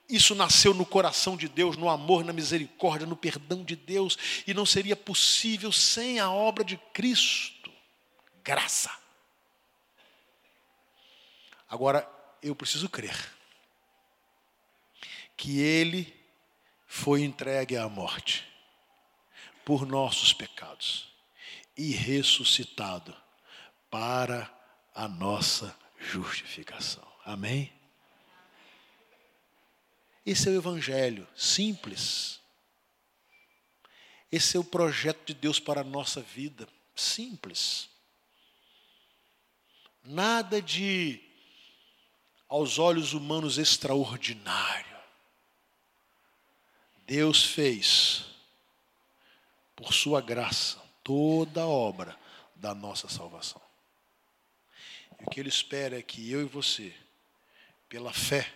Isso 0.07 0.35
nasceu 0.35 0.73
no 0.73 0.85
coração 0.85 1.35
de 1.35 1.47
Deus, 1.47 1.77
no 1.77 1.89
amor, 1.89 2.23
na 2.23 2.33
misericórdia, 2.33 3.07
no 3.07 3.15
perdão 3.15 3.63
de 3.63 3.75
Deus, 3.75 4.17
e 4.45 4.53
não 4.53 4.65
seria 4.65 4.95
possível 4.95 5.71
sem 5.71 6.19
a 6.19 6.29
obra 6.29 6.63
de 6.63 6.77
Cristo. 6.93 7.71
Graça. 8.43 8.91
Agora, 11.67 12.07
eu 12.41 12.55
preciso 12.55 12.89
crer 12.89 13.15
que 15.37 15.59
Ele 15.59 16.13
foi 16.85 17.23
entregue 17.23 17.77
à 17.77 17.87
morte 17.87 18.47
por 19.65 19.85
nossos 19.85 20.33
pecados 20.33 21.11
e 21.77 21.91
ressuscitado 21.91 23.15
para 23.89 24.51
a 24.93 25.07
nossa 25.07 25.75
justificação. 25.97 27.07
Amém? 27.25 27.71
Esse 30.25 30.47
é 30.47 30.51
o 30.51 30.57
Evangelho, 30.57 31.27
simples. 31.35 32.39
Esse 34.31 34.57
é 34.57 34.59
o 34.59 34.63
projeto 34.63 35.25
de 35.25 35.33
Deus 35.33 35.59
para 35.59 35.81
a 35.81 35.83
nossa 35.83 36.21
vida, 36.21 36.67
simples. 36.95 37.89
Nada 40.03 40.61
de 40.61 41.30
aos 42.51 42.77
olhos 42.77 43.13
humanos 43.13 43.57
extraordinário. 43.57 44.97
Deus 47.07 47.45
fez, 47.45 48.25
por 49.73 49.93
Sua 49.93 50.19
graça, 50.19 50.77
toda 51.01 51.61
a 51.61 51.67
obra 51.67 52.13
da 52.53 52.75
nossa 52.75 53.07
salvação. 53.07 53.61
E 55.17 55.23
o 55.23 55.29
que 55.29 55.39
Ele 55.39 55.47
espera 55.47 55.97
é 55.97 56.01
que 56.01 56.29
eu 56.29 56.41
e 56.41 56.45
você, 56.45 56.93
pela 57.87 58.11
fé, 58.11 58.53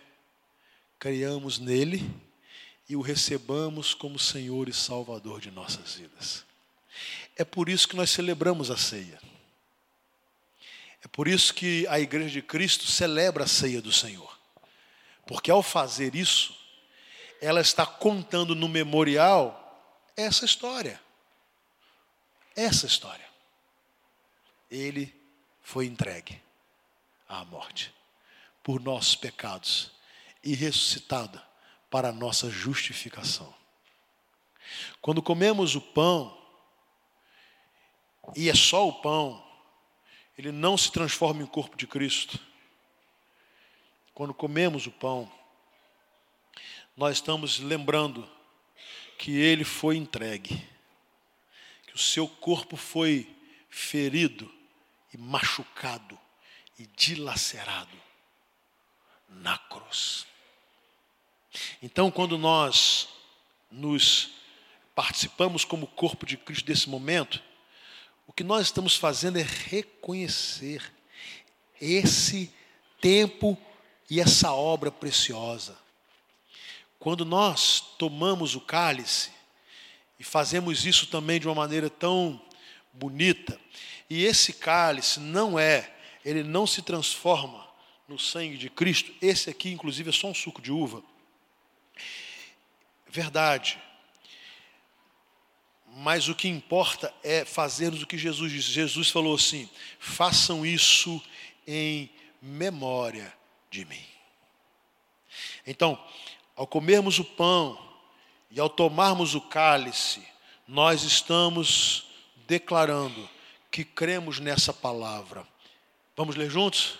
creiamos 0.98 1.58
nele 1.58 2.06
e 2.86 2.96
o 2.96 3.00
recebamos 3.00 3.94
como 3.94 4.18
Senhor 4.18 4.68
e 4.68 4.74
Salvador 4.74 5.40
de 5.40 5.50
nossas 5.50 5.94
vidas. 5.94 6.44
É 7.34 7.44
por 7.46 7.70
isso 7.70 7.88
que 7.88 7.96
nós 7.96 8.10
celebramos 8.10 8.70
a 8.70 8.76
ceia. 8.76 9.18
É 11.06 11.08
por 11.08 11.28
isso 11.28 11.54
que 11.54 11.86
a 11.86 12.00
igreja 12.00 12.30
de 12.30 12.42
Cristo 12.42 12.84
celebra 12.88 13.44
a 13.44 13.46
ceia 13.46 13.80
do 13.80 13.92
Senhor. 13.92 14.36
Porque 15.24 15.52
ao 15.52 15.62
fazer 15.62 16.16
isso, 16.16 16.52
ela 17.40 17.60
está 17.60 17.86
contando 17.86 18.56
no 18.56 18.68
memorial 18.68 19.80
essa 20.16 20.44
história. 20.44 21.00
Essa 22.56 22.86
história. 22.86 23.24
Ele 24.68 25.14
foi 25.62 25.86
entregue 25.86 26.42
à 27.28 27.44
morte 27.44 27.94
por 28.60 28.80
nossos 28.80 29.14
pecados 29.14 29.92
e 30.42 30.56
ressuscitado 30.56 31.40
para 31.88 32.10
nossa 32.10 32.50
justificação. 32.50 33.54
Quando 35.00 35.22
comemos 35.22 35.76
o 35.76 35.80
pão, 35.80 36.36
e 38.34 38.50
é 38.50 38.54
só 38.56 38.88
o 38.88 38.94
pão, 38.94 39.45
ele 40.36 40.52
não 40.52 40.76
se 40.76 40.92
transforma 40.92 41.42
em 41.42 41.46
corpo 41.46 41.76
de 41.76 41.86
Cristo. 41.86 42.38
Quando 44.14 44.34
comemos 44.34 44.86
o 44.86 44.90
pão, 44.90 45.30
nós 46.96 47.16
estamos 47.16 47.58
lembrando 47.58 48.28
que 49.18 49.36
ele 49.38 49.64
foi 49.64 49.96
entregue, 49.96 50.62
que 51.86 51.94
o 51.94 51.98
seu 51.98 52.28
corpo 52.28 52.76
foi 52.76 53.34
ferido 53.70 54.52
e 55.12 55.18
machucado 55.18 56.18
e 56.78 56.86
dilacerado 56.86 57.96
na 59.28 59.56
cruz. 59.58 60.26
Então, 61.82 62.10
quando 62.10 62.36
nós 62.36 63.08
nos 63.70 64.30
participamos 64.94 65.64
como 65.64 65.86
corpo 65.86 66.24
de 66.24 66.36
Cristo 66.36 66.66
desse 66.66 66.88
momento, 66.88 67.42
que 68.36 68.44
nós 68.44 68.66
estamos 68.66 68.94
fazendo 68.94 69.38
é 69.38 69.42
reconhecer 69.42 70.92
esse 71.80 72.52
tempo 73.00 73.56
e 74.10 74.20
essa 74.20 74.52
obra 74.52 74.92
preciosa. 74.92 75.74
Quando 76.98 77.24
nós 77.24 77.80
tomamos 77.98 78.54
o 78.54 78.60
cálice, 78.60 79.30
e 80.20 80.24
fazemos 80.24 80.84
isso 80.84 81.06
também 81.06 81.40
de 81.40 81.48
uma 81.48 81.54
maneira 81.54 81.88
tão 81.88 82.40
bonita, 82.92 83.58
e 84.08 84.22
esse 84.22 84.52
cálice 84.52 85.18
não 85.18 85.58
é, 85.58 85.94
ele 86.22 86.42
não 86.42 86.66
se 86.66 86.82
transforma 86.82 87.66
no 88.06 88.18
sangue 88.18 88.58
de 88.58 88.68
Cristo, 88.68 89.12
esse 89.22 89.48
aqui, 89.48 89.70
inclusive, 89.70 90.10
é 90.10 90.12
só 90.12 90.28
um 90.28 90.34
suco 90.34 90.60
de 90.60 90.70
uva. 90.70 91.02
Verdade. 93.08 93.78
Mas 95.98 96.28
o 96.28 96.34
que 96.34 96.46
importa 96.46 97.10
é 97.24 97.42
fazermos 97.42 98.02
o 98.02 98.06
que 98.06 98.18
Jesus 98.18 98.52
disse. 98.52 98.70
Jesus 98.70 99.08
falou 99.08 99.34
assim: 99.34 99.66
façam 99.98 100.66
isso 100.66 101.22
em 101.66 102.10
memória 102.42 103.32
de 103.70 103.86
mim. 103.86 104.04
Então, 105.66 105.98
ao 106.54 106.66
comermos 106.66 107.18
o 107.18 107.24
pão 107.24 107.78
e 108.50 108.60
ao 108.60 108.68
tomarmos 108.68 109.34
o 109.34 109.40
cálice, 109.40 110.22
nós 110.68 111.02
estamos 111.02 112.04
declarando 112.46 113.26
que 113.70 113.82
cremos 113.82 114.38
nessa 114.38 114.74
palavra. 114.74 115.48
Vamos 116.14 116.36
ler 116.36 116.50
juntos? 116.50 116.98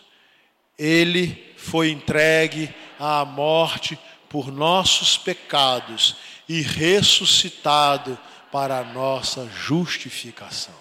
Ele 0.78 1.54
foi 1.58 1.90
entregue 1.90 2.74
à 2.98 3.26
morte 3.26 3.98
por 4.30 4.50
nossos 4.50 5.18
pecados 5.18 6.16
e 6.48 6.62
ressuscitado 6.62 8.18
para 8.50 8.78
a 8.78 8.84
nossa 8.84 9.48
justificação. 9.48 10.74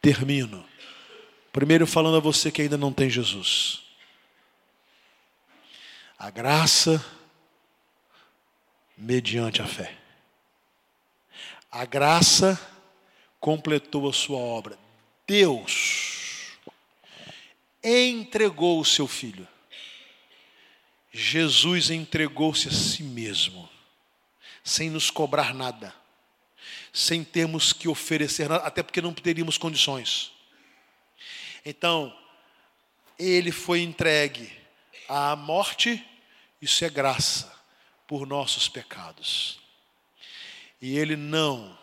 Termino. 0.00 0.64
Primeiro 1.52 1.86
falando 1.86 2.16
a 2.16 2.20
você 2.20 2.50
que 2.50 2.62
ainda 2.62 2.76
não 2.76 2.92
tem 2.92 3.08
Jesus. 3.08 3.82
A 6.18 6.30
graça 6.30 7.04
mediante 8.96 9.60
a 9.62 9.66
fé. 9.66 9.96
A 11.70 11.84
graça 11.84 12.60
completou 13.40 14.08
a 14.08 14.12
sua 14.12 14.38
obra. 14.38 14.78
Deus 15.26 16.56
entregou 17.82 18.80
o 18.80 18.84
seu 18.84 19.06
filho. 19.06 19.46
Jesus 21.12 21.90
entregou-se 21.90 22.68
a 22.68 22.72
si 22.72 23.02
mesmo, 23.02 23.68
sem 24.64 24.90
nos 24.90 25.10
cobrar 25.10 25.54
nada, 25.54 25.94
sem 26.94 27.24
termos 27.24 27.72
que 27.72 27.88
oferecer 27.88 28.48
nada, 28.48 28.64
até 28.64 28.80
porque 28.80 29.02
não 29.02 29.12
teríamos 29.12 29.58
condições. 29.58 30.30
Então, 31.66 32.16
ele 33.18 33.50
foi 33.50 33.80
entregue 33.80 34.52
à 35.08 35.34
morte, 35.34 36.06
isso 36.62 36.84
é 36.84 36.88
graça, 36.88 37.52
por 38.06 38.28
nossos 38.28 38.68
pecados. 38.68 39.58
E 40.80 40.96
ele 40.96 41.16
não 41.16 41.76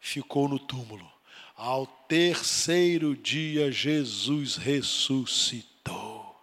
ficou 0.00 0.48
no 0.48 0.60
túmulo. 0.60 1.10
Ao 1.56 1.84
terceiro 1.84 3.16
dia, 3.16 3.72
Jesus 3.72 4.56
ressuscitou 4.56 6.40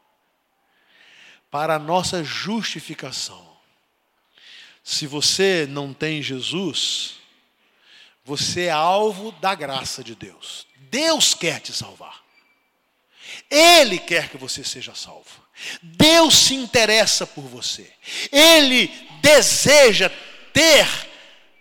para 1.49 1.75
a 1.75 1.79
nossa 1.79 2.21
justificação. 2.21 3.47
Se 4.83 5.07
você 5.07 5.65
não 5.69 5.93
tem 5.93 6.21
Jesus, 6.21 7.18
você 8.29 8.65
é 8.65 8.69
alvo 8.69 9.31
da 9.41 9.55
graça 9.55 10.03
de 10.03 10.13
Deus. 10.13 10.67
Deus 10.91 11.33
quer 11.33 11.59
te 11.59 11.73
salvar. 11.73 12.21
Ele 13.49 13.97
quer 13.97 14.29
que 14.29 14.37
você 14.37 14.63
seja 14.63 14.93
salvo. 14.93 15.43
Deus 15.81 16.37
se 16.37 16.53
interessa 16.53 17.25
por 17.25 17.41
você. 17.45 17.91
Ele 18.31 18.87
deseja 19.19 20.11
ter 20.53 20.87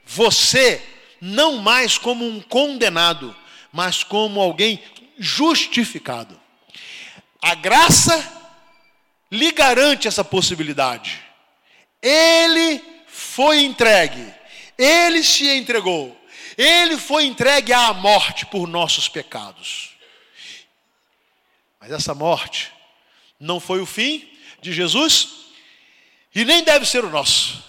você 0.05 0.83
não 1.23 1.57
mais 1.57 1.97
como 1.97 2.29
um 2.29 2.39
condenado, 2.39 3.35
mas 3.73 4.05
como 4.05 4.39
alguém 4.39 4.79
justificado. 5.19 6.39
A 7.41 7.55
graça 7.55 8.31
lhe 9.33 9.53
garante 9.53 10.07
essa 10.07 10.23
possibilidade. 10.23 11.19
Ele 12.03 12.85
foi 13.07 13.65
entregue, 13.65 14.35
ele 14.77 15.25
se 15.25 15.49
entregou, 15.49 16.19
ele 16.57 16.97
foi 16.97 17.25
entregue 17.25 17.73
à 17.73 17.93
morte 17.93 18.47
por 18.47 18.67
nossos 18.67 19.09
pecados. 19.09 19.91
Mas 21.81 21.91
essa 21.93 22.15
morte 22.15 22.73
não 23.39 23.61
foi 23.61 23.81
o 23.81 23.87
fim 23.87 24.29
de 24.61 24.73
Jesus 24.73 25.29
e 26.35 26.45
nem 26.45 26.63
deve 26.63 26.87
ser 26.87 27.05
o 27.05 27.11
nosso, 27.11 27.65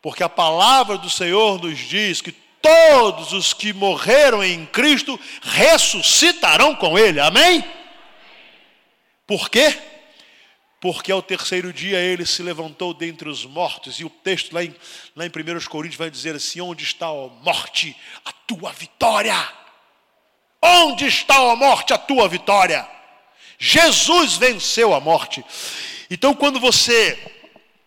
porque 0.00 0.22
a 0.22 0.28
palavra 0.28 0.96
do 0.96 1.10
Senhor 1.10 1.60
nos 1.60 1.78
diz 1.78 2.20
que 2.20 2.32
todos 2.32 3.32
os 3.32 3.52
que 3.52 3.72
morreram 3.72 4.44
em 4.44 4.66
Cristo 4.66 5.18
ressuscitarão 5.42 6.74
com 6.74 6.98
Ele, 6.98 7.20
amém? 7.20 7.64
Por 9.26 9.48
quê? 9.48 9.89
Porque 10.80 11.12
ao 11.12 11.20
terceiro 11.20 11.72
dia 11.72 11.98
ele 11.98 12.24
se 12.24 12.42
levantou 12.42 12.94
dentre 12.94 13.28
os 13.28 13.44
mortos, 13.44 14.00
e 14.00 14.04
o 14.04 14.08
texto 14.08 14.54
lá 14.54 14.64
em, 14.64 14.74
lá 15.14 15.26
em 15.26 15.28
1 15.28 15.68
Coríntios 15.68 15.98
vai 15.98 16.10
dizer 16.10 16.34
assim: 16.34 16.60
Onde 16.62 16.84
está 16.84 17.06
a 17.06 17.28
morte, 17.42 17.94
a 18.24 18.32
tua 18.32 18.72
vitória? 18.72 19.36
Onde 20.62 21.06
está 21.06 21.36
a 21.36 21.54
morte, 21.54 21.92
a 21.92 21.98
tua 21.98 22.26
vitória? 22.28 22.88
Jesus 23.58 24.36
venceu 24.36 24.94
a 24.94 25.00
morte. 25.00 25.44
Então, 26.10 26.34
quando 26.34 26.58
você 26.58 27.18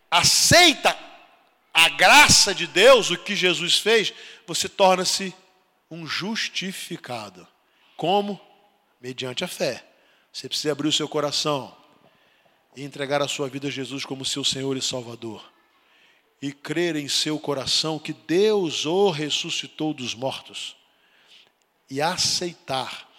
aceita 0.10 0.96
a 1.74 1.90
graça 1.90 2.54
de 2.54 2.68
Deus, 2.68 3.10
o 3.10 3.18
que 3.18 3.36
Jesus 3.36 3.80
fez, 3.80 4.14
você 4.46 4.70
torna-se 4.70 5.34
um 5.90 6.06
justificado. 6.06 7.48
Como? 7.98 8.40
Mediante 9.02 9.44
a 9.44 9.48
fé. 9.48 9.84
Você 10.32 10.48
precisa 10.48 10.72
abrir 10.72 10.88
o 10.88 10.92
seu 10.92 11.10
coração 11.10 11.83
e 12.76 12.84
entregar 12.84 13.22
a 13.22 13.28
sua 13.28 13.48
vida 13.48 13.68
a 13.68 13.72
Jesus 13.72 14.06
como 14.06 14.26
seu 14.26 14.44
Senhor 14.44 14.76
e 14.76 14.82
Salvador, 14.82 15.52
e 16.42 16.52
crer 16.52 16.96
em 16.96 17.08
seu 17.08 17.40
coração 17.40 17.98
que 17.98 18.14
Deus 18.14 18.86
o 18.86 19.10
ressuscitou 19.10 19.94
dos 19.94 20.14
mortos, 20.14 20.76
e 21.90 22.02
aceitar 22.02 23.10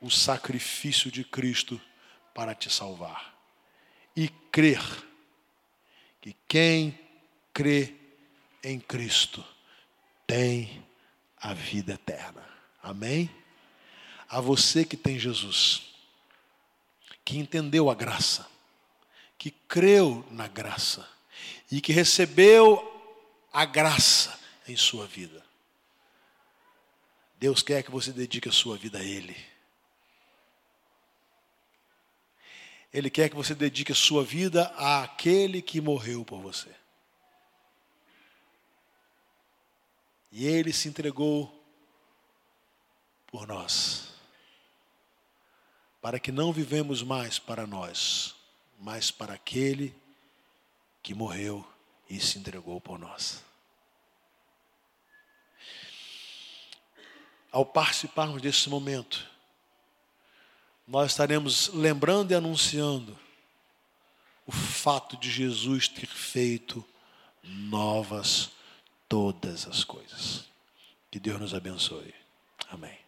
o 0.00 0.10
sacrifício 0.10 1.10
de 1.10 1.24
Cristo 1.24 1.80
para 2.34 2.54
te 2.54 2.70
salvar, 2.70 3.34
e 4.16 4.28
crer 4.50 4.82
que 6.20 6.36
quem 6.46 6.98
crê 7.52 7.94
em 8.62 8.78
Cristo 8.78 9.44
tem 10.26 10.84
a 11.36 11.52
vida 11.52 11.94
eterna. 11.94 12.46
Amém? 12.82 13.30
A 14.28 14.40
você 14.40 14.84
que 14.84 14.96
tem 14.96 15.18
Jesus, 15.18 15.82
que 17.24 17.38
entendeu 17.38 17.90
a 17.90 17.94
graça, 17.94 18.53
que 19.44 19.50
creu 19.50 20.26
na 20.30 20.48
graça 20.48 21.06
e 21.70 21.78
que 21.78 21.92
recebeu 21.92 22.80
a 23.52 23.66
graça 23.66 24.40
em 24.66 24.74
sua 24.74 25.06
vida. 25.06 25.44
Deus 27.38 27.62
quer 27.62 27.82
que 27.82 27.90
você 27.90 28.10
dedique 28.10 28.48
a 28.48 28.52
sua 28.52 28.78
vida 28.78 29.00
a 29.00 29.04
Ele. 29.04 29.36
Ele 32.90 33.10
quer 33.10 33.28
que 33.28 33.36
você 33.36 33.54
dedique 33.54 33.92
a 33.92 33.94
sua 33.94 34.24
vida 34.24 34.64
àquele 34.78 35.60
que 35.60 35.78
morreu 35.78 36.24
por 36.24 36.40
você. 36.40 36.74
E 40.32 40.46
ele 40.46 40.72
se 40.72 40.88
entregou 40.88 41.62
por 43.26 43.46
nós, 43.46 44.08
para 46.00 46.18
que 46.18 46.32
não 46.32 46.50
vivemos 46.50 47.02
mais 47.02 47.38
para 47.38 47.66
nós, 47.66 48.33
mas 48.78 49.10
para 49.10 49.34
aquele 49.34 49.94
que 51.02 51.14
morreu 51.14 51.66
e 52.08 52.20
se 52.20 52.38
entregou 52.38 52.80
por 52.80 52.98
nós. 52.98 53.42
Ao 57.50 57.64
participarmos 57.64 58.42
desse 58.42 58.68
momento, 58.68 59.30
nós 60.86 61.12
estaremos 61.12 61.68
lembrando 61.68 62.32
e 62.32 62.34
anunciando 62.34 63.18
o 64.46 64.52
fato 64.52 65.16
de 65.16 65.30
Jesus 65.30 65.88
ter 65.88 66.06
feito 66.06 66.84
novas 67.42 68.50
todas 69.08 69.66
as 69.66 69.84
coisas. 69.84 70.44
Que 71.10 71.20
Deus 71.20 71.40
nos 71.40 71.54
abençoe. 71.54 72.14
Amém. 72.68 73.03